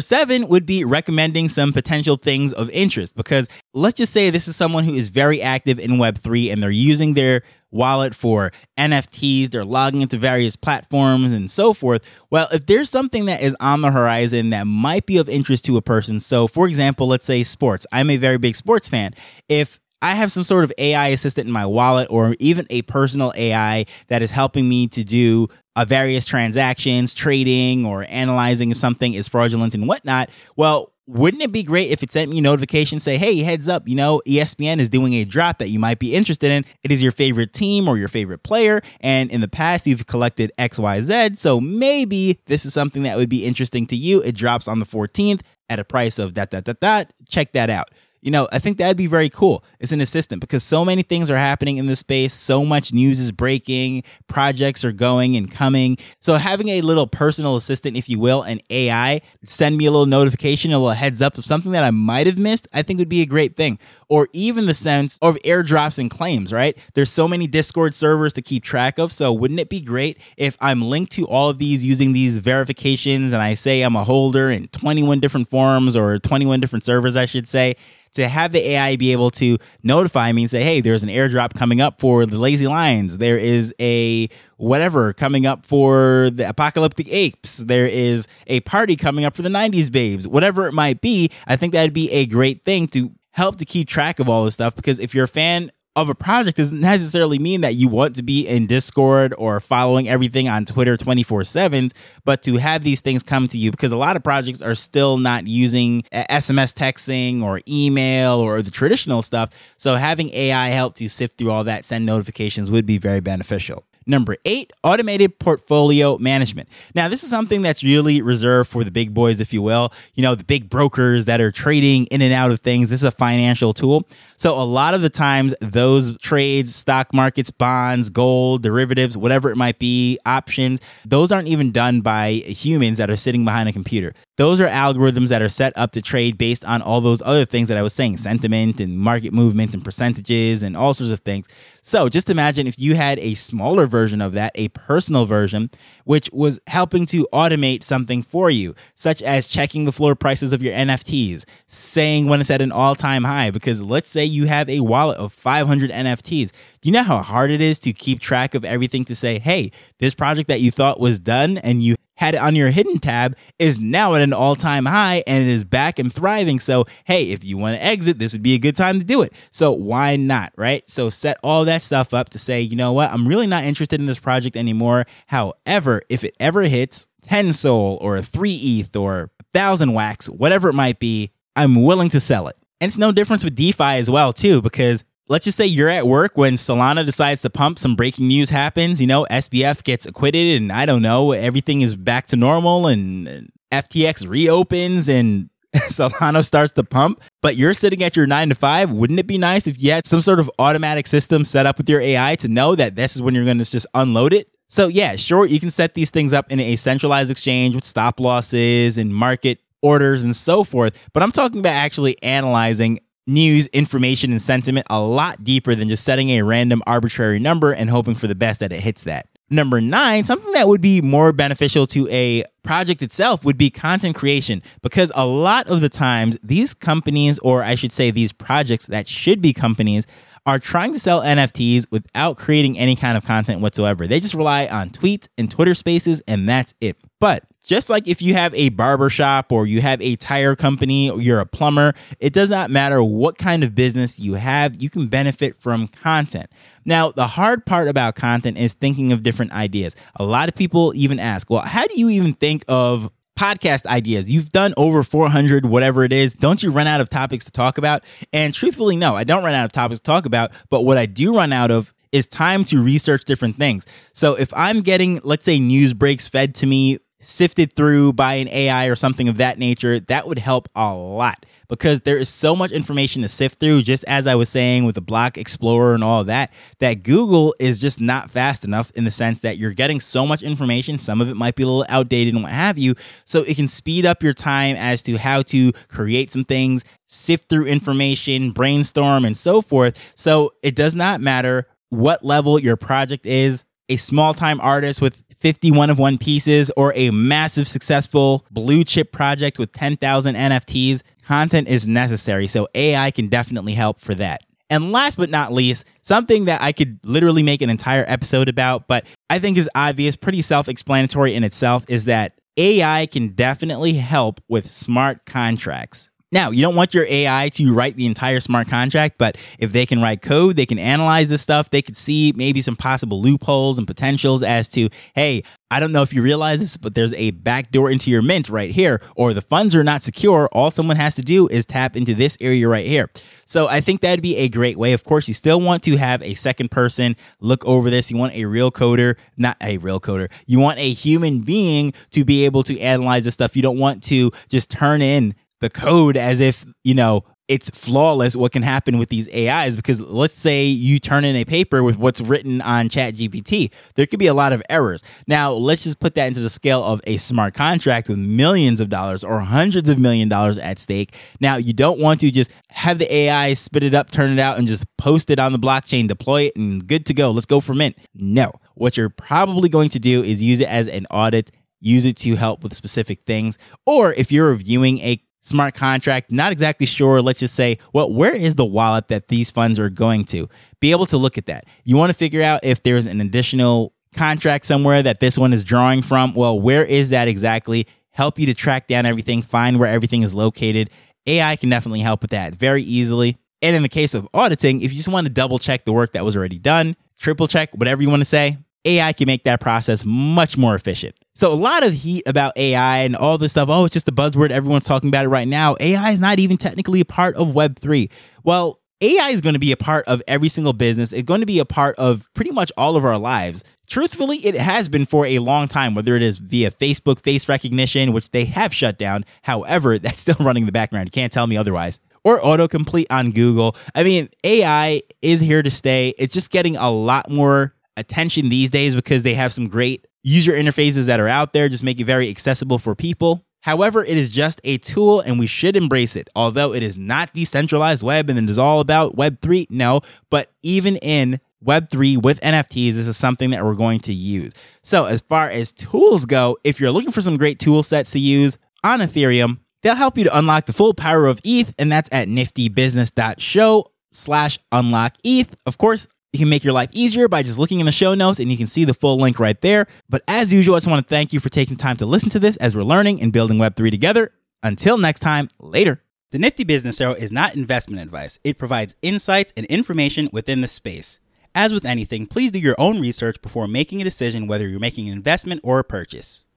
seven 0.00 0.48
would 0.48 0.66
be 0.66 0.84
recommending 0.84 1.48
some 1.48 1.72
potential 1.72 2.16
things 2.16 2.52
of 2.52 2.70
interest 2.70 3.14
because 3.14 3.46
let's 3.74 3.98
just 3.98 4.12
say 4.12 4.30
this 4.30 4.48
is 4.48 4.56
someone 4.56 4.84
who 4.84 4.94
is 4.94 5.08
very 5.08 5.42
active 5.42 5.78
in 5.78 5.92
Web3 5.92 6.52
and 6.52 6.62
they're 6.62 6.70
using 6.70 7.14
their 7.14 7.42
wallet 7.76 8.14
for 8.14 8.52
NFTs, 8.78 9.50
they're 9.50 9.64
logging 9.64 10.00
into 10.00 10.18
various 10.18 10.56
platforms 10.56 11.32
and 11.32 11.50
so 11.50 11.72
forth. 11.72 12.08
Well, 12.30 12.48
if 12.52 12.66
there's 12.66 12.90
something 12.90 13.26
that 13.26 13.42
is 13.42 13.54
on 13.60 13.82
the 13.82 13.90
horizon 13.90 14.50
that 14.50 14.66
might 14.66 15.06
be 15.06 15.18
of 15.18 15.28
interest 15.28 15.64
to 15.66 15.76
a 15.76 15.82
person, 15.82 16.18
so 16.20 16.46
for 16.46 16.66
example, 16.66 17.06
let's 17.06 17.26
say 17.26 17.42
sports, 17.42 17.86
I'm 17.92 18.10
a 18.10 18.16
very 18.16 18.38
big 18.38 18.56
sports 18.56 18.88
fan. 18.88 19.14
If 19.48 19.78
I 20.02 20.14
have 20.14 20.30
some 20.30 20.44
sort 20.44 20.64
of 20.64 20.72
AI 20.78 21.08
assistant 21.08 21.46
in 21.46 21.52
my 21.52 21.66
wallet 21.66 22.08
or 22.10 22.36
even 22.38 22.66
a 22.70 22.82
personal 22.82 23.32
AI 23.36 23.86
that 24.08 24.22
is 24.22 24.30
helping 24.30 24.68
me 24.68 24.88
to 24.88 25.02
do 25.02 25.48
uh, 25.74 25.84
various 25.84 26.24
transactions, 26.24 27.14
trading, 27.14 27.84
or 27.84 28.04
analyzing 28.08 28.70
if 28.70 28.76
something 28.76 29.14
is 29.14 29.28
fraudulent 29.28 29.74
and 29.74 29.88
whatnot. 29.88 30.30
Well, 30.54 30.92
wouldn't 31.06 31.42
it 31.42 31.52
be 31.52 31.62
great 31.62 31.90
if 31.90 32.02
it 32.02 32.10
sent 32.10 32.30
me 32.30 32.38
a 32.38 32.42
notification 32.42 32.98
say 32.98 33.16
hey 33.16 33.38
heads 33.40 33.68
up 33.68 33.88
you 33.88 33.94
know 33.94 34.20
espn 34.26 34.78
is 34.78 34.88
doing 34.88 35.14
a 35.14 35.24
drop 35.24 35.58
that 35.58 35.68
you 35.68 35.78
might 35.78 35.98
be 35.98 36.14
interested 36.14 36.50
in. 36.50 36.64
It 36.82 36.92
is 36.92 37.02
your 37.02 37.12
favorite 37.12 37.52
team 37.52 37.88
or 37.88 37.96
your 37.96 38.08
favorite 38.08 38.42
player 38.42 38.82
and 39.00 39.30
in 39.30 39.40
the 39.40 39.48
past 39.48 39.86
you've 39.86 40.06
collected 40.06 40.52
xyz 40.58 41.38
so 41.38 41.60
maybe 41.60 42.40
this 42.46 42.64
is 42.64 42.74
something 42.74 43.02
that 43.04 43.16
would 43.16 43.28
be 43.28 43.44
interesting 43.44 43.86
to 43.86 43.96
you. 43.96 44.22
It 44.22 44.36
drops 44.36 44.68
on 44.68 44.78
the 44.78 44.86
14th 44.86 45.40
at 45.68 45.78
a 45.78 45.84
price 45.84 46.18
of 46.18 46.34
that 46.34 46.50
that 46.50 46.64
that 46.64 46.80
that. 46.80 47.12
Check 47.28 47.52
that 47.52 47.70
out 47.70 47.90
you 48.26 48.32
know, 48.32 48.48
I 48.50 48.58
think 48.58 48.78
that'd 48.78 48.96
be 48.96 49.06
very 49.06 49.28
cool 49.28 49.62
as 49.80 49.92
an 49.92 50.00
assistant 50.00 50.40
because 50.40 50.64
so 50.64 50.84
many 50.84 51.04
things 51.04 51.30
are 51.30 51.36
happening 51.36 51.76
in 51.76 51.86
this 51.86 52.00
space. 52.00 52.34
So 52.34 52.64
much 52.64 52.92
news 52.92 53.20
is 53.20 53.30
breaking, 53.30 54.02
projects 54.26 54.84
are 54.84 54.90
going 54.90 55.36
and 55.36 55.48
coming. 55.48 55.96
So 56.18 56.34
having 56.34 56.70
a 56.70 56.80
little 56.80 57.06
personal 57.06 57.54
assistant, 57.54 57.96
if 57.96 58.08
you 58.08 58.18
will, 58.18 58.42
an 58.42 58.58
AI, 58.68 59.20
send 59.44 59.76
me 59.76 59.86
a 59.86 59.92
little 59.92 60.06
notification, 60.06 60.72
a 60.72 60.78
little 60.78 60.90
heads 60.90 61.22
up 61.22 61.38
of 61.38 61.44
something 61.44 61.70
that 61.70 61.84
I 61.84 61.92
might 61.92 62.26
have 62.26 62.36
missed, 62.36 62.66
I 62.72 62.82
think 62.82 62.98
would 62.98 63.08
be 63.08 63.22
a 63.22 63.26
great 63.26 63.54
thing. 63.54 63.78
Or 64.08 64.26
even 64.32 64.66
the 64.66 64.74
sense 64.74 65.20
of 65.22 65.36
airdrops 65.44 65.96
and 65.96 66.10
claims, 66.10 66.52
right? 66.52 66.76
There's 66.94 67.12
so 67.12 67.28
many 67.28 67.46
Discord 67.46 67.94
servers 67.94 68.32
to 68.32 68.42
keep 68.42 68.64
track 68.64 68.98
of. 68.98 69.12
So 69.12 69.32
wouldn't 69.32 69.60
it 69.60 69.68
be 69.68 69.80
great 69.80 70.18
if 70.36 70.56
I'm 70.60 70.82
linked 70.82 71.12
to 71.12 71.28
all 71.28 71.48
of 71.48 71.58
these 71.58 71.84
using 71.84 72.12
these 72.12 72.38
verifications 72.38 73.32
and 73.32 73.40
I 73.40 73.54
say 73.54 73.82
I'm 73.82 73.94
a 73.94 74.02
holder 74.02 74.50
in 74.50 74.66
21 74.68 75.20
different 75.20 75.48
forums 75.48 75.94
or 75.94 76.18
21 76.18 76.58
different 76.58 76.84
servers, 76.84 77.16
I 77.16 77.24
should 77.24 77.46
say? 77.46 77.76
To 78.16 78.28
have 78.28 78.52
the 78.52 78.70
AI 78.70 78.96
be 78.96 79.12
able 79.12 79.30
to 79.32 79.58
notify 79.82 80.32
me 80.32 80.42
and 80.42 80.50
say, 80.50 80.62
hey, 80.62 80.80
there's 80.80 81.02
an 81.02 81.08
airdrop 81.08 81.54
coming 81.54 81.80
up 81.80 82.00
for 82.00 82.26
the 82.26 82.38
Lazy 82.38 82.66
Lions. 82.66 83.18
There 83.18 83.38
is 83.38 83.74
a 83.80 84.28
whatever 84.56 85.12
coming 85.12 85.46
up 85.46 85.64
for 85.64 86.30
the 86.32 86.48
Apocalyptic 86.48 87.08
Apes. 87.10 87.58
There 87.58 87.86
is 87.86 88.26
a 88.46 88.60
party 88.60 88.96
coming 88.96 89.24
up 89.24 89.36
for 89.36 89.42
the 89.42 89.48
90s 89.48 89.90
Babes. 89.90 90.26
Whatever 90.26 90.66
it 90.66 90.72
might 90.72 91.00
be, 91.00 91.30
I 91.46 91.56
think 91.56 91.72
that'd 91.72 91.94
be 91.94 92.10
a 92.10 92.26
great 92.26 92.64
thing 92.64 92.88
to 92.88 93.12
help 93.32 93.56
to 93.56 93.64
keep 93.66 93.86
track 93.86 94.18
of 94.18 94.28
all 94.30 94.44
this 94.44 94.54
stuff 94.54 94.74
because 94.74 94.98
if 94.98 95.14
you're 95.14 95.24
a 95.24 95.28
fan 95.28 95.70
of 95.96 96.10
a 96.10 96.14
project 96.14 96.58
doesn't 96.58 96.80
necessarily 96.80 97.38
mean 97.38 97.62
that 97.62 97.74
you 97.74 97.88
want 97.88 98.14
to 98.16 98.22
be 98.22 98.46
in 98.46 98.66
Discord 98.66 99.34
or 99.38 99.58
following 99.58 100.08
everything 100.08 100.46
on 100.46 100.66
Twitter 100.66 100.96
24 100.96 101.44
7, 101.44 101.88
but 102.24 102.42
to 102.42 102.56
have 102.56 102.84
these 102.84 103.00
things 103.00 103.22
come 103.22 103.48
to 103.48 103.58
you 103.58 103.70
because 103.70 103.90
a 103.90 103.96
lot 103.96 104.14
of 104.14 104.22
projects 104.22 104.60
are 104.60 104.74
still 104.74 105.16
not 105.16 105.46
using 105.46 106.04
uh, 106.12 106.24
SMS 106.30 106.74
texting 106.74 107.42
or 107.42 107.60
email 107.66 108.34
or 108.34 108.60
the 108.60 108.70
traditional 108.70 109.22
stuff. 109.22 109.50
So 109.78 109.94
having 109.94 110.28
AI 110.30 110.68
help 110.68 110.94
to 110.96 111.08
sift 111.08 111.38
through 111.38 111.50
all 111.50 111.64
that, 111.64 111.84
send 111.84 112.04
notifications 112.04 112.70
would 112.70 112.84
be 112.86 112.98
very 112.98 113.20
beneficial. 113.20 113.84
Number 114.08 114.36
eight, 114.44 114.72
automated 114.84 115.40
portfolio 115.40 116.16
management. 116.18 116.68
Now, 116.94 117.08
this 117.08 117.24
is 117.24 117.30
something 117.30 117.62
that's 117.62 117.82
really 117.82 118.22
reserved 118.22 118.70
for 118.70 118.84
the 118.84 118.92
big 118.92 119.12
boys, 119.12 119.40
if 119.40 119.52
you 119.52 119.62
will. 119.62 119.92
You 120.14 120.22
know, 120.22 120.36
the 120.36 120.44
big 120.44 120.70
brokers 120.70 121.24
that 121.24 121.40
are 121.40 121.50
trading 121.50 122.06
in 122.06 122.22
and 122.22 122.32
out 122.32 122.52
of 122.52 122.60
things. 122.60 122.88
This 122.88 123.00
is 123.00 123.04
a 123.04 123.10
financial 123.10 123.72
tool. 123.72 124.06
So, 124.36 124.54
a 124.54 124.62
lot 124.62 124.94
of 124.94 125.02
the 125.02 125.10
times, 125.10 125.54
those 125.60 126.16
trades, 126.18 126.72
stock 126.72 127.12
markets, 127.12 127.50
bonds, 127.50 128.08
gold, 128.08 128.62
derivatives, 128.62 129.18
whatever 129.18 129.50
it 129.50 129.56
might 129.56 129.80
be, 129.80 130.20
options, 130.24 130.80
those 131.04 131.32
aren't 131.32 131.48
even 131.48 131.72
done 131.72 132.00
by 132.00 132.30
humans 132.30 132.98
that 132.98 133.10
are 133.10 133.16
sitting 133.16 133.44
behind 133.44 133.68
a 133.68 133.72
computer. 133.72 134.14
Those 134.36 134.60
are 134.60 134.68
algorithms 134.68 135.28
that 135.28 135.40
are 135.40 135.48
set 135.48 135.72
up 135.76 135.92
to 135.92 136.02
trade 136.02 136.36
based 136.36 136.62
on 136.64 136.82
all 136.82 137.00
those 137.00 137.22
other 137.24 137.46
things 137.46 137.68
that 137.68 137.78
I 137.78 137.82
was 137.82 137.94
saying 137.94 138.18
sentiment 138.18 138.80
and 138.80 138.98
market 138.98 139.32
movements 139.32 139.72
and 139.72 139.82
percentages 139.82 140.62
and 140.62 140.76
all 140.76 140.92
sorts 140.92 141.10
of 141.10 141.20
things. 141.20 141.46
So 141.80 142.10
just 142.10 142.28
imagine 142.28 142.66
if 142.66 142.78
you 142.78 142.96
had 142.96 143.18
a 143.20 143.32
smaller 143.34 143.86
version 143.86 144.20
of 144.20 144.34
that, 144.34 144.52
a 144.54 144.68
personal 144.68 145.24
version, 145.24 145.70
which 146.04 146.28
was 146.34 146.60
helping 146.66 147.06
to 147.06 147.26
automate 147.32 147.82
something 147.82 148.22
for 148.22 148.50
you, 148.50 148.74
such 148.94 149.22
as 149.22 149.46
checking 149.46 149.86
the 149.86 149.92
floor 149.92 150.14
prices 150.14 150.52
of 150.52 150.62
your 150.62 150.74
NFTs, 150.74 151.44
saying 151.66 152.26
when 152.26 152.40
it's 152.40 152.50
at 152.50 152.60
an 152.60 152.72
all 152.72 152.94
time 152.94 153.24
high. 153.24 153.50
Because 153.50 153.80
let's 153.80 154.10
say 154.10 154.24
you 154.24 154.46
have 154.46 154.68
a 154.68 154.80
wallet 154.80 155.16
of 155.16 155.32
500 155.32 155.90
NFTs. 155.90 156.50
Do 156.82 156.88
you 156.88 156.92
know 156.92 157.04
how 157.04 157.22
hard 157.22 157.50
it 157.50 157.62
is 157.62 157.78
to 157.80 157.94
keep 157.94 158.20
track 158.20 158.54
of 158.54 158.66
everything 158.66 159.06
to 159.06 159.14
say, 159.14 159.38
hey, 159.38 159.72
this 159.98 160.14
project 160.14 160.48
that 160.48 160.60
you 160.60 160.70
thought 160.70 161.00
was 161.00 161.18
done 161.18 161.56
and 161.56 161.82
you 161.82 161.96
had 162.16 162.34
it 162.34 162.38
on 162.38 162.56
your 162.56 162.70
hidden 162.70 162.98
tab 162.98 163.36
is 163.58 163.80
now 163.80 164.14
at 164.14 164.22
an 164.22 164.32
all 164.32 164.56
time 164.56 164.86
high 164.86 165.22
and 165.26 165.44
it 165.44 165.48
is 165.48 165.64
back 165.64 165.98
and 165.98 166.12
thriving. 166.12 166.58
So, 166.58 166.86
hey, 167.04 167.30
if 167.30 167.44
you 167.44 167.56
want 167.56 167.76
to 167.76 167.84
exit, 167.84 168.18
this 168.18 168.32
would 168.32 168.42
be 168.42 168.54
a 168.54 168.58
good 168.58 168.76
time 168.76 168.98
to 168.98 169.04
do 169.04 169.22
it. 169.22 169.32
So, 169.50 169.72
why 169.72 170.16
not? 170.16 170.52
Right. 170.56 170.88
So, 170.88 171.10
set 171.10 171.38
all 171.42 171.64
that 171.64 171.82
stuff 171.82 172.12
up 172.12 172.30
to 172.30 172.38
say, 172.38 172.60
you 172.60 172.76
know 172.76 172.92
what, 172.92 173.10
I'm 173.10 173.26
really 173.26 173.46
not 173.46 173.64
interested 173.64 174.00
in 174.00 174.06
this 174.06 174.20
project 174.20 174.56
anymore. 174.56 175.06
However, 175.28 176.02
if 176.08 176.24
it 176.24 176.34
ever 176.40 176.62
hits 176.62 177.06
10 177.22 177.52
Sol 177.52 177.98
or 178.00 178.20
3 178.20 178.52
ETH 178.52 178.96
or 178.96 179.30
1000 179.52 179.92
Wax, 179.92 180.28
whatever 180.28 180.68
it 180.68 180.74
might 180.74 180.98
be, 180.98 181.30
I'm 181.54 181.82
willing 181.84 182.10
to 182.10 182.20
sell 182.20 182.48
it. 182.48 182.56
And 182.80 182.88
it's 182.88 182.98
no 182.98 183.10
difference 183.10 183.42
with 183.42 183.54
DeFi 183.54 183.82
as 183.82 184.10
well, 184.10 184.32
too, 184.32 184.60
because 184.60 185.02
let's 185.28 185.44
just 185.44 185.56
say 185.56 185.66
you're 185.66 185.88
at 185.88 186.06
work 186.06 186.36
when 186.36 186.54
Solana 186.54 187.04
decides 187.04 187.42
to 187.42 187.50
pump, 187.50 187.78
some 187.78 187.96
breaking 187.96 188.28
news 188.28 188.50
happens, 188.50 189.00
you 189.00 189.06
know, 189.06 189.26
SBF 189.30 189.82
gets 189.84 190.06
acquitted, 190.06 190.60
and 190.60 190.72
I 190.72 190.86
don't 190.86 191.02
know, 191.02 191.32
everything 191.32 191.80
is 191.80 191.96
back 191.96 192.26
to 192.28 192.36
normal, 192.36 192.86
and 192.86 193.50
FTX 193.72 194.28
reopens, 194.28 195.08
and 195.08 195.50
Solana 195.76 196.44
starts 196.44 196.72
to 196.72 196.84
pump, 196.84 197.20
but 197.42 197.56
you're 197.56 197.74
sitting 197.74 198.02
at 198.02 198.16
your 198.16 198.26
nine 198.26 198.48
to 198.48 198.54
five. 198.54 198.90
Wouldn't 198.90 199.18
it 199.18 199.26
be 199.26 199.38
nice 199.38 199.66
if 199.66 199.80
you 199.82 199.90
had 199.90 200.06
some 200.06 200.20
sort 200.20 200.40
of 200.40 200.50
automatic 200.58 201.06
system 201.06 201.44
set 201.44 201.66
up 201.66 201.78
with 201.78 201.88
your 201.88 202.00
AI 202.00 202.36
to 202.36 202.48
know 202.48 202.74
that 202.74 202.96
this 202.96 203.16
is 203.16 203.22
when 203.22 203.34
you're 203.34 203.44
going 203.44 203.58
to 203.58 203.70
just 203.70 203.86
unload 203.94 204.32
it? 204.32 204.48
So, 204.68 204.88
yeah, 204.88 205.16
sure, 205.16 205.46
you 205.46 205.60
can 205.60 205.70
set 205.70 205.94
these 205.94 206.10
things 206.10 206.32
up 206.32 206.50
in 206.50 206.58
a 206.58 206.76
centralized 206.76 207.30
exchange 207.30 207.74
with 207.74 207.84
stop 207.84 208.18
losses 208.18 208.98
and 208.98 209.14
market 209.14 209.60
orders 209.82 210.22
and 210.22 210.34
so 210.34 210.64
forth. 210.64 210.98
But 211.12 211.22
I'm 211.22 211.30
talking 211.30 211.60
about 211.60 211.74
actually 211.74 212.20
analyzing 212.22 212.98
news, 213.26 213.66
information, 213.68 214.30
and 214.30 214.40
sentiment 214.40 214.86
a 214.88 215.00
lot 215.00 215.44
deeper 215.44 215.74
than 215.74 215.88
just 215.88 216.04
setting 216.04 216.30
a 216.30 216.42
random 216.42 216.82
arbitrary 216.86 217.38
number 217.38 217.72
and 217.72 217.90
hoping 217.90 218.14
for 218.14 218.26
the 218.26 218.34
best 218.34 218.60
that 218.60 218.72
it 218.72 218.80
hits 218.80 219.02
that. 219.04 219.28
Number 219.48 219.80
nine, 219.80 220.24
something 220.24 220.52
that 220.52 220.66
would 220.66 220.80
be 220.80 221.00
more 221.00 221.32
beneficial 221.32 221.86
to 221.88 222.08
a 222.10 222.44
project 222.64 223.00
itself 223.00 223.44
would 223.44 223.56
be 223.56 223.70
content 223.70 224.16
creation 224.16 224.60
because 224.82 225.12
a 225.14 225.24
lot 225.24 225.68
of 225.68 225.80
the 225.80 225.88
times 225.88 226.36
these 226.42 226.74
companies, 226.74 227.38
or 227.40 227.62
I 227.62 227.76
should 227.76 227.92
say 227.92 228.10
these 228.10 228.32
projects 228.32 228.86
that 228.86 229.06
should 229.06 229.40
be 229.40 229.52
companies, 229.52 230.06
are 230.46 230.58
trying 230.58 230.92
to 230.92 230.98
sell 230.98 231.22
NFTs 231.22 231.86
without 231.90 232.36
creating 232.36 232.78
any 232.78 232.96
kind 232.96 233.16
of 233.16 233.24
content 233.24 233.60
whatsoever. 233.60 234.06
They 234.06 234.20
just 234.20 234.34
rely 234.34 234.66
on 234.66 234.90
tweets 234.90 235.28
and 235.38 235.50
Twitter 235.50 235.74
spaces, 235.74 236.22
and 236.26 236.48
that's 236.48 236.74
it. 236.80 236.96
But 237.20 237.44
just 237.66 237.90
like 237.90 238.06
if 238.06 238.22
you 238.22 238.34
have 238.34 238.54
a 238.54 238.68
barber 238.70 239.10
shop 239.10 239.50
or 239.50 239.66
you 239.66 239.80
have 239.80 240.00
a 240.00 240.16
tire 240.16 240.54
company 240.54 241.10
or 241.10 241.20
you're 241.20 241.40
a 241.40 241.46
plumber, 241.46 241.94
it 242.20 242.32
does 242.32 242.48
not 242.48 242.70
matter 242.70 243.02
what 243.02 243.36
kind 243.36 243.64
of 243.64 243.74
business 243.74 244.18
you 244.18 244.34
have, 244.34 244.80
you 244.80 244.88
can 244.88 245.08
benefit 245.08 245.56
from 245.56 245.88
content. 245.88 246.48
Now, 246.84 247.10
the 247.10 247.26
hard 247.26 247.66
part 247.66 247.88
about 247.88 248.14
content 248.14 248.56
is 248.56 248.72
thinking 248.72 249.10
of 249.10 249.24
different 249.24 249.52
ideas. 249.52 249.96
A 250.14 250.24
lot 250.24 250.48
of 250.48 250.54
people 250.54 250.92
even 250.94 251.18
ask, 251.18 251.50
well, 251.50 251.62
how 251.62 251.86
do 251.86 251.98
you 251.98 252.08
even 252.08 252.32
think 252.32 252.64
of 252.68 253.10
podcast 253.36 253.84
ideas. 253.84 254.30
You've 254.30 254.50
done 254.50 254.72
over 254.78 255.02
400, 255.02 255.66
whatever 255.66 256.04
it 256.04 256.12
is. 256.12 256.32
Don't 256.32 256.62
you 256.62 256.70
run 256.70 256.86
out 256.86 257.02
of 257.02 257.10
topics 257.10 257.44
to 257.44 257.52
talk 257.52 257.76
about? 257.76 258.02
And 258.32 258.54
truthfully, 258.54 258.96
no, 258.96 259.14
I 259.14 259.24
don't 259.24 259.44
run 259.44 259.52
out 259.54 259.66
of 259.66 259.72
topics 259.72 260.00
to 260.00 260.04
talk 260.04 260.24
about. 260.24 260.52
But 260.70 260.86
what 260.86 260.96
I 260.96 261.04
do 261.04 261.36
run 261.36 261.52
out 261.52 261.70
of 261.70 261.92
is 262.12 262.26
time 262.26 262.64
to 262.64 262.82
research 262.82 263.26
different 263.26 263.58
things. 263.58 263.84
So 264.14 264.34
if 264.34 264.52
I'm 264.56 264.80
getting, 264.80 265.20
let's 265.22 265.44
say, 265.44 265.60
news 265.60 265.92
breaks 265.92 266.26
fed 266.26 266.54
to 266.56 266.66
me 266.66 266.98
sifted 267.20 267.72
through 267.72 268.12
by 268.12 268.34
an 268.34 268.48
AI 268.48 268.86
or 268.86 268.96
something 268.96 269.28
of 269.28 269.36
that 269.38 269.58
nature, 269.58 269.98
that 270.00 270.28
would 270.28 270.38
help 270.38 270.68
a 270.74 270.92
lot 270.92 271.46
because 271.68 272.00
there 272.00 272.18
is 272.18 272.28
so 272.28 272.54
much 272.54 272.70
information 272.70 273.22
to 273.22 273.28
sift 273.28 273.58
through. 273.58 273.82
Just 273.82 274.04
as 274.04 274.26
I 274.26 274.34
was 274.34 274.48
saying 274.48 274.84
with 274.84 274.94
the 274.94 275.00
Block 275.00 275.36
Explorer 275.36 275.94
and 275.94 276.04
all 276.04 276.24
that, 276.24 276.52
that 276.78 277.02
Google 277.02 277.54
is 277.58 277.80
just 277.80 278.00
not 278.00 278.30
fast 278.30 278.64
enough 278.64 278.90
in 278.92 279.04
the 279.04 279.10
sense 279.10 279.40
that 279.40 279.58
you're 279.58 279.72
getting 279.72 280.00
so 280.00 280.26
much 280.26 280.42
information. 280.42 280.98
Some 280.98 281.20
of 281.20 281.28
it 281.28 281.36
might 281.36 281.56
be 281.56 281.62
a 281.62 281.66
little 281.66 281.86
outdated 281.88 282.34
and 282.34 282.42
what 282.42 282.52
have 282.52 282.78
you. 282.78 282.94
So 283.24 283.42
it 283.42 283.56
can 283.56 283.68
speed 283.68 284.06
up 284.06 284.22
your 284.22 284.34
time 284.34 284.76
as 284.76 285.02
to 285.02 285.16
how 285.16 285.42
to 285.42 285.72
create 285.88 286.32
some 286.32 286.44
things, 286.44 286.84
sift 287.06 287.48
through 287.48 287.66
information, 287.66 288.52
brainstorm, 288.52 289.24
and 289.24 289.36
so 289.36 289.60
forth. 289.60 290.12
So 290.14 290.54
it 290.62 290.74
does 290.74 290.94
not 290.94 291.20
matter 291.20 291.66
what 291.88 292.24
level 292.24 292.58
your 292.58 292.76
project 292.76 293.26
is. 293.26 293.64
A 293.88 293.96
small 293.96 294.34
time 294.34 294.60
artist 294.60 295.00
with 295.00 295.22
51 295.38 295.90
of 295.90 295.98
one 295.98 296.18
pieces 296.18 296.70
or 296.76 296.92
a 296.96 297.10
massive 297.10 297.68
successful 297.68 298.44
blue 298.50 298.84
chip 298.84 299.12
project 299.12 299.58
with 299.58 299.72
10,000 299.72 300.34
NFTs, 300.34 301.02
content 301.24 301.68
is 301.68 301.86
necessary. 301.86 302.46
So 302.46 302.68
AI 302.74 303.10
can 303.10 303.28
definitely 303.28 303.74
help 303.74 304.00
for 304.00 304.14
that. 304.14 304.42
And 304.68 304.90
last 304.90 305.16
but 305.16 305.30
not 305.30 305.52
least, 305.52 305.86
something 306.02 306.46
that 306.46 306.60
I 306.60 306.72
could 306.72 306.98
literally 307.04 307.42
make 307.42 307.62
an 307.62 307.70
entire 307.70 308.04
episode 308.08 308.48
about, 308.48 308.88
but 308.88 309.06
I 309.30 309.38
think 309.38 309.56
is 309.56 309.70
obvious, 309.74 310.16
pretty 310.16 310.42
self 310.42 310.68
explanatory 310.68 311.34
in 311.34 311.44
itself, 311.44 311.84
is 311.88 312.06
that 312.06 312.40
AI 312.56 313.06
can 313.06 313.28
definitely 313.28 313.94
help 313.94 314.40
with 314.48 314.70
smart 314.70 315.24
contracts. 315.26 316.10
Now, 316.32 316.50
you 316.50 316.60
don't 316.60 316.74
want 316.74 316.92
your 316.92 317.06
AI 317.08 317.50
to 317.54 317.72
write 317.72 317.94
the 317.94 318.04
entire 318.04 318.40
smart 318.40 318.68
contract, 318.68 319.16
but 319.16 319.38
if 319.60 319.70
they 319.70 319.86
can 319.86 320.02
write 320.02 320.22
code, 320.22 320.56
they 320.56 320.66
can 320.66 320.78
analyze 320.78 321.30
this 321.30 321.40
stuff, 321.40 321.70
they 321.70 321.82
could 321.82 321.96
see 321.96 322.32
maybe 322.34 322.60
some 322.60 322.74
possible 322.74 323.22
loopholes 323.22 323.78
and 323.78 323.86
potentials 323.86 324.42
as 324.42 324.68
to, 324.70 324.88
hey, 325.14 325.42
I 325.70 325.78
don't 325.78 325.92
know 325.92 326.02
if 326.02 326.12
you 326.12 326.22
realize 326.22 326.58
this, 326.58 326.76
but 326.76 326.96
there's 326.96 327.12
a 327.14 327.30
backdoor 327.30 327.92
into 327.92 328.10
your 328.10 328.22
mint 328.22 328.48
right 328.48 328.72
here, 328.72 329.00
or 329.14 329.34
the 329.34 329.40
funds 329.40 329.76
are 329.76 329.84
not 329.84 330.02
secure. 330.02 330.48
All 330.50 330.72
someone 330.72 330.96
has 330.96 331.14
to 331.14 331.22
do 331.22 331.46
is 331.46 331.64
tap 331.64 331.96
into 331.96 332.14
this 332.14 332.36
area 332.40 332.68
right 332.68 332.86
here. 332.86 333.08
So 333.44 333.68
I 333.68 333.80
think 333.80 334.00
that'd 334.00 334.22
be 334.22 334.36
a 334.36 334.48
great 334.48 334.76
way. 334.76 334.92
Of 334.92 335.04
course, 335.04 335.28
you 335.28 335.34
still 335.34 335.60
want 335.60 335.84
to 335.84 335.96
have 335.96 336.22
a 336.22 336.34
second 336.34 336.72
person 336.72 337.14
look 337.38 337.64
over 337.64 337.88
this. 337.88 338.10
You 338.10 338.16
want 338.16 338.34
a 338.34 338.46
real 338.46 338.72
coder, 338.72 339.16
not 339.36 339.56
a 339.60 339.78
real 339.78 340.00
coder. 340.00 340.30
You 340.46 340.58
want 340.58 340.80
a 340.80 340.92
human 340.92 341.40
being 341.40 341.92
to 342.10 342.24
be 342.24 342.44
able 342.44 342.64
to 342.64 342.78
analyze 342.80 343.24
this 343.24 343.34
stuff. 343.34 343.54
You 343.54 343.62
don't 343.62 343.78
want 343.78 344.02
to 344.04 344.32
just 344.48 344.70
turn 344.70 345.02
in 345.02 345.34
the 345.60 345.70
code 345.70 346.16
as 346.16 346.40
if, 346.40 346.64
you 346.84 346.94
know, 346.94 347.24
it's 347.48 347.70
flawless 347.70 348.34
what 348.34 348.52
can 348.52 348.62
happen 348.62 348.98
with 348.98 349.08
these 349.08 349.28
AIs 349.32 349.76
because 349.76 350.00
let's 350.00 350.34
say 350.34 350.64
you 350.64 350.98
turn 350.98 351.24
in 351.24 351.36
a 351.36 351.44
paper 351.44 351.82
with 351.82 351.96
what's 351.96 352.20
written 352.20 352.60
on 352.60 352.88
ChatGPT, 352.88 353.72
there 353.94 354.06
could 354.06 354.18
be 354.18 354.26
a 354.26 354.34
lot 354.34 354.52
of 354.52 354.62
errors. 354.68 355.02
Now, 355.26 355.52
let's 355.52 355.84
just 355.84 356.00
put 356.00 356.14
that 356.14 356.26
into 356.26 356.40
the 356.40 356.50
scale 356.50 356.82
of 356.82 357.00
a 357.04 357.16
smart 357.18 357.54
contract 357.54 358.08
with 358.08 358.18
millions 358.18 358.80
of 358.80 358.88
dollars 358.88 359.22
or 359.22 359.40
hundreds 359.40 359.88
of 359.88 359.98
million 359.98 360.28
dollars 360.28 360.58
at 360.58 360.78
stake. 360.78 361.14
Now, 361.40 361.56
you 361.56 361.72
don't 361.72 362.00
want 362.00 362.20
to 362.20 362.30
just 362.30 362.50
have 362.70 362.98
the 362.98 363.12
AI 363.14 363.54
spit 363.54 363.84
it 363.84 363.94
up, 363.94 364.10
turn 364.10 364.32
it 364.32 364.40
out, 364.40 364.58
and 364.58 364.66
just 364.66 364.84
post 364.96 365.30
it 365.30 365.38
on 365.38 365.52
the 365.52 365.58
blockchain, 365.58 366.08
deploy 366.08 366.42
it, 366.42 366.56
and 366.56 366.86
good 366.86 367.06
to 367.06 367.14
go. 367.14 367.30
Let's 367.30 367.46
go 367.46 367.60
for 367.60 367.74
mint. 367.74 367.96
No. 368.14 368.52
What 368.74 368.96
you're 368.96 369.08
probably 369.08 369.68
going 369.68 369.90
to 369.90 369.98
do 369.98 370.22
is 370.22 370.42
use 370.42 370.60
it 370.60 370.68
as 370.68 370.88
an 370.88 371.06
audit 371.10 371.50
use 371.80 372.04
it 372.04 372.16
to 372.16 372.34
help 372.36 372.62
with 372.62 372.74
specific 372.74 373.22
things. 373.22 373.58
Or 373.84 374.12
if 374.14 374.32
you're 374.32 374.50
reviewing 374.50 374.98
a 375.00 375.22
smart 375.46 375.74
contract, 375.74 376.30
not 376.30 376.52
exactly 376.52 376.86
sure, 376.86 377.22
let's 377.22 377.40
just 377.40 377.54
say, 377.54 377.78
well, 377.92 378.12
where 378.12 378.34
is 378.34 378.56
the 378.56 378.64
wallet 378.64 379.08
that 379.08 379.28
these 379.28 379.50
funds 379.50 379.78
are 379.78 379.90
going 379.90 380.24
to? 380.24 380.48
Be 380.80 380.90
able 380.90 381.06
to 381.06 381.16
look 381.16 381.38
at 381.38 381.46
that. 381.46 381.64
You 381.84 381.96
want 381.96 382.10
to 382.10 382.18
figure 382.18 382.42
out 382.42 382.60
if 382.62 382.82
there's 382.82 383.06
an 383.06 383.20
additional 383.20 383.92
contract 384.14 384.66
somewhere 384.66 385.02
that 385.02 385.20
this 385.20 385.38
one 385.38 385.52
is 385.52 385.62
drawing 385.62 386.02
from. 386.02 386.34
Well, 386.34 386.58
where 386.58 386.84
is 386.84 387.10
that 387.10 387.28
exactly? 387.28 387.86
Help 388.10 388.38
you 388.38 388.46
to 388.46 388.54
track 388.54 388.86
down 388.86 389.06
everything, 389.06 389.42
find 389.42 389.78
where 389.78 389.88
everything 389.88 390.22
is 390.22 390.34
located. 390.34 390.90
AI 391.26 391.56
can 391.56 391.68
definitely 391.68 392.00
help 392.00 392.22
with 392.22 392.30
that 392.30 392.54
very 392.54 392.82
easily. 392.82 393.36
And 393.62 393.74
in 393.76 393.82
the 393.82 393.88
case 393.88 394.14
of 394.14 394.28
auditing, 394.34 394.82
if 394.82 394.90
you 394.90 394.96
just 394.96 395.08
want 395.08 395.26
to 395.26 395.32
double 395.32 395.58
check 395.58 395.84
the 395.84 395.92
work 395.92 396.12
that 396.12 396.24
was 396.24 396.36
already 396.36 396.58
done, 396.58 396.96
triple 397.18 397.48
check, 397.48 397.74
whatever 397.74 398.02
you 398.02 398.10
want 398.10 398.20
to 398.20 398.26
say, 398.26 398.58
AI 398.84 399.12
can 399.12 399.26
make 399.26 399.44
that 399.44 399.60
process 399.60 400.04
much 400.04 400.56
more 400.56 400.74
efficient. 400.74 401.14
So 401.36 401.52
a 401.52 401.54
lot 401.54 401.84
of 401.84 401.92
heat 401.92 402.22
about 402.26 402.56
AI 402.56 403.00
and 403.00 403.14
all 403.14 403.36
this 403.36 403.52
stuff. 403.52 403.68
Oh, 403.68 403.84
it's 403.84 403.92
just 403.92 404.08
a 404.08 404.12
buzzword. 404.12 404.50
Everyone's 404.50 404.86
talking 404.86 405.08
about 405.08 405.26
it 405.26 405.28
right 405.28 405.46
now. 405.46 405.76
AI 405.78 406.12
is 406.12 406.18
not 406.18 406.38
even 406.38 406.56
technically 406.56 407.00
a 407.00 407.04
part 407.04 407.36
of 407.36 407.48
Web3. 407.48 408.10
Well, 408.42 408.80
AI 409.02 409.28
is 409.28 409.42
going 409.42 409.52
to 409.52 409.60
be 409.60 409.70
a 409.70 409.76
part 409.76 410.08
of 410.08 410.22
every 410.26 410.48
single 410.48 410.72
business. 410.72 411.12
It's 411.12 411.26
going 411.26 411.40
to 411.40 411.46
be 411.46 411.58
a 411.58 411.66
part 411.66 411.94
of 411.96 412.26
pretty 412.32 412.52
much 412.52 412.72
all 412.78 412.96
of 412.96 413.04
our 413.04 413.18
lives. 413.18 413.64
Truthfully, 413.86 414.38
it 414.46 414.54
has 414.54 414.88
been 414.88 415.04
for 415.04 415.26
a 415.26 415.38
long 415.40 415.68
time, 415.68 415.94
whether 415.94 416.16
it 416.16 416.22
is 416.22 416.38
via 416.38 416.70
Facebook 416.70 417.18
face 417.18 417.50
recognition, 417.50 418.14
which 418.14 418.30
they 418.30 418.46
have 418.46 418.72
shut 418.72 418.96
down. 418.96 419.26
However, 419.42 419.98
that's 419.98 420.20
still 420.20 420.36
running 420.40 420.62
in 420.62 420.66
the 420.66 420.72
background. 420.72 421.08
You 421.08 421.12
can't 421.12 421.30
tell 421.34 421.46
me 421.46 421.58
otherwise. 421.58 422.00
Or 422.24 422.40
autocomplete 422.40 423.06
on 423.10 423.32
Google. 423.32 423.76
I 423.94 424.04
mean, 424.04 424.30
AI 424.42 425.02
is 425.20 425.40
here 425.40 425.62
to 425.62 425.70
stay. 425.70 426.14
It's 426.16 426.32
just 426.32 426.50
getting 426.50 426.76
a 426.78 426.90
lot 426.90 427.30
more 427.30 427.75
attention 427.96 428.48
these 428.48 428.70
days 428.70 428.94
because 428.94 429.22
they 429.22 429.34
have 429.34 429.52
some 429.52 429.68
great 429.68 430.06
user 430.22 430.52
interfaces 430.52 431.06
that 431.06 431.20
are 431.20 431.28
out 431.28 431.52
there, 431.52 431.68
just 431.68 431.84
make 431.84 432.00
it 432.00 432.04
very 432.04 432.28
accessible 432.28 432.78
for 432.78 432.94
people. 432.94 433.44
However, 433.60 434.04
it 434.04 434.16
is 434.16 434.30
just 434.30 434.60
a 434.62 434.78
tool 434.78 435.20
and 435.20 435.38
we 435.38 435.46
should 435.46 435.76
embrace 435.76 436.14
it. 436.14 436.28
Although 436.36 436.72
it 436.72 436.82
is 436.82 436.96
not 436.96 437.32
decentralized 437.32 438.02
web 438.02 438.30
and 438.30 438.38
it 438.38 438.48
is 438.48 438.58
all 438.58 438.80
about 438.80 439.16
Web3, 439.16 439.66
no, 439.70 440.02
but 440.30 440.52
even 440.62 440.96
in 440.98 441.40
Web3 441.64 442.22
with 442.22 442.40
NFTs, 442.42 442.92
this 442.94 443.08
is 443.08 443.16
something 443.16 443.50
that 443.50 443.64
we're 443.64 443.74
going 443.74 444.00
to 444.00 444.12
use. 444.12 444.52
So, 444.82 445.06
as 445.06 445.20
far 445.20 445.50
as 445.50 445.72
tools 445.72 446.26
go, 446.26 446.58
if 446.62 446.78
you're 446.78 446.92
looking 446.92 447.10
for 447.10 447.22
some 447.22 447.36
great 447.36 447.58
tool 447.58 447.82
sets 447.82 448.12
to 448.12 448.20
use 448.20 448.56
on 448.84 449.00
Ethereum, 449.00 449.58
they'll 449.82 449.96
help 449.96 450.16
you 450.16 450.24
to 450.24 450.38
unlock 450.38 450.66
the 450.66 450.72
full 450.72 450.94
power 450.94 451.26
of 451.26 451.40
ETH, 451.42 451.74
and 451.78 451.90
that's 451.90 452.08
at 452.12 452.28
niftybusiness.show 452.28 453.90
slash 454.12 454.58
unlock 454.70 455.16
ETH. 455.24 455.56
Of 455.66 455.78
course, 455.78 456.06
you 456.36 456.44
can 456.44 456.50
make 456.50 456.64
your 456.64 456.74
life 456.74 456.90
easier 456.92 457.28
by 457.28 457.42
just 457.42 457.58
looking 457.58 457.80
in 457.80 457.86
the 457.86 457.92
show 457.92 458.14
notes 458.14 458.38
and 458.38 458.50
you 458.50 458.58
can 458.58 458.66
see 458.66 458.84
the 458.84 458.92
full 458.92 459.16
link 459.16 459.40
right 459.40 459.58
there. 459.62 459.86
But 460.06 460.22
as 460.28 460.52
usual, 460.52 460.74
I 460.74 460.78
just 460.78 460.88
want 460.88 461.06
to 461.06 461.08
thank 461.08 461.32
you 461.32 461.40
for 461.40 461.48
taking 461.48 461.78
time 461.78 461.96
to 461.96 462.04
listen 462.04 462.28
to 462.30 462.38
this 462.38 462.58
as 462.58 462.76
we're 462.76 462.82
learning 462.82 463.22
and 463.22 463.32
building 463.32 463.56
Web3 463.56 463.90
together. 463.90 464.32
Until 464.62 464.98
next 464.98 465.20
time, 465.20 465.48
later. 465.58 466.02
The 466.32 466.38
Nifty 466.38 466.62
Business 466.62 466.98
Show 466.98 467.12
is 467.12 467.32
not 467.32 467.54
investment 467.54 468.02
advice, 468.02 468.38
it 468.44 468.58
provides 468.58 468.94
insights 469.00 469.54
and 469.56 469.64
information 469.66 470.28
within 470.30 470.60
the 470.60 470.68
space. 470.68 471.20
As 471.54 471.72
with 471.72 471.86
anything, 471.86 472.26
please 472.26 472.52
do 472.52 472.58
your 472.58 472.74
own 472.78 473.00
research 473.00 473.40
before 473.40 473.66
making 473.66 474.02
a 474.02 474.04
decision 474.04 474.46
whether 474.46 474.68
you're 474.68 474.78
making 474.78 475.06
an 475.06 475.14
investment 475.14 475.62
or 475.64 475.78
a 475.78 475.84
purchase. 475.84 476.44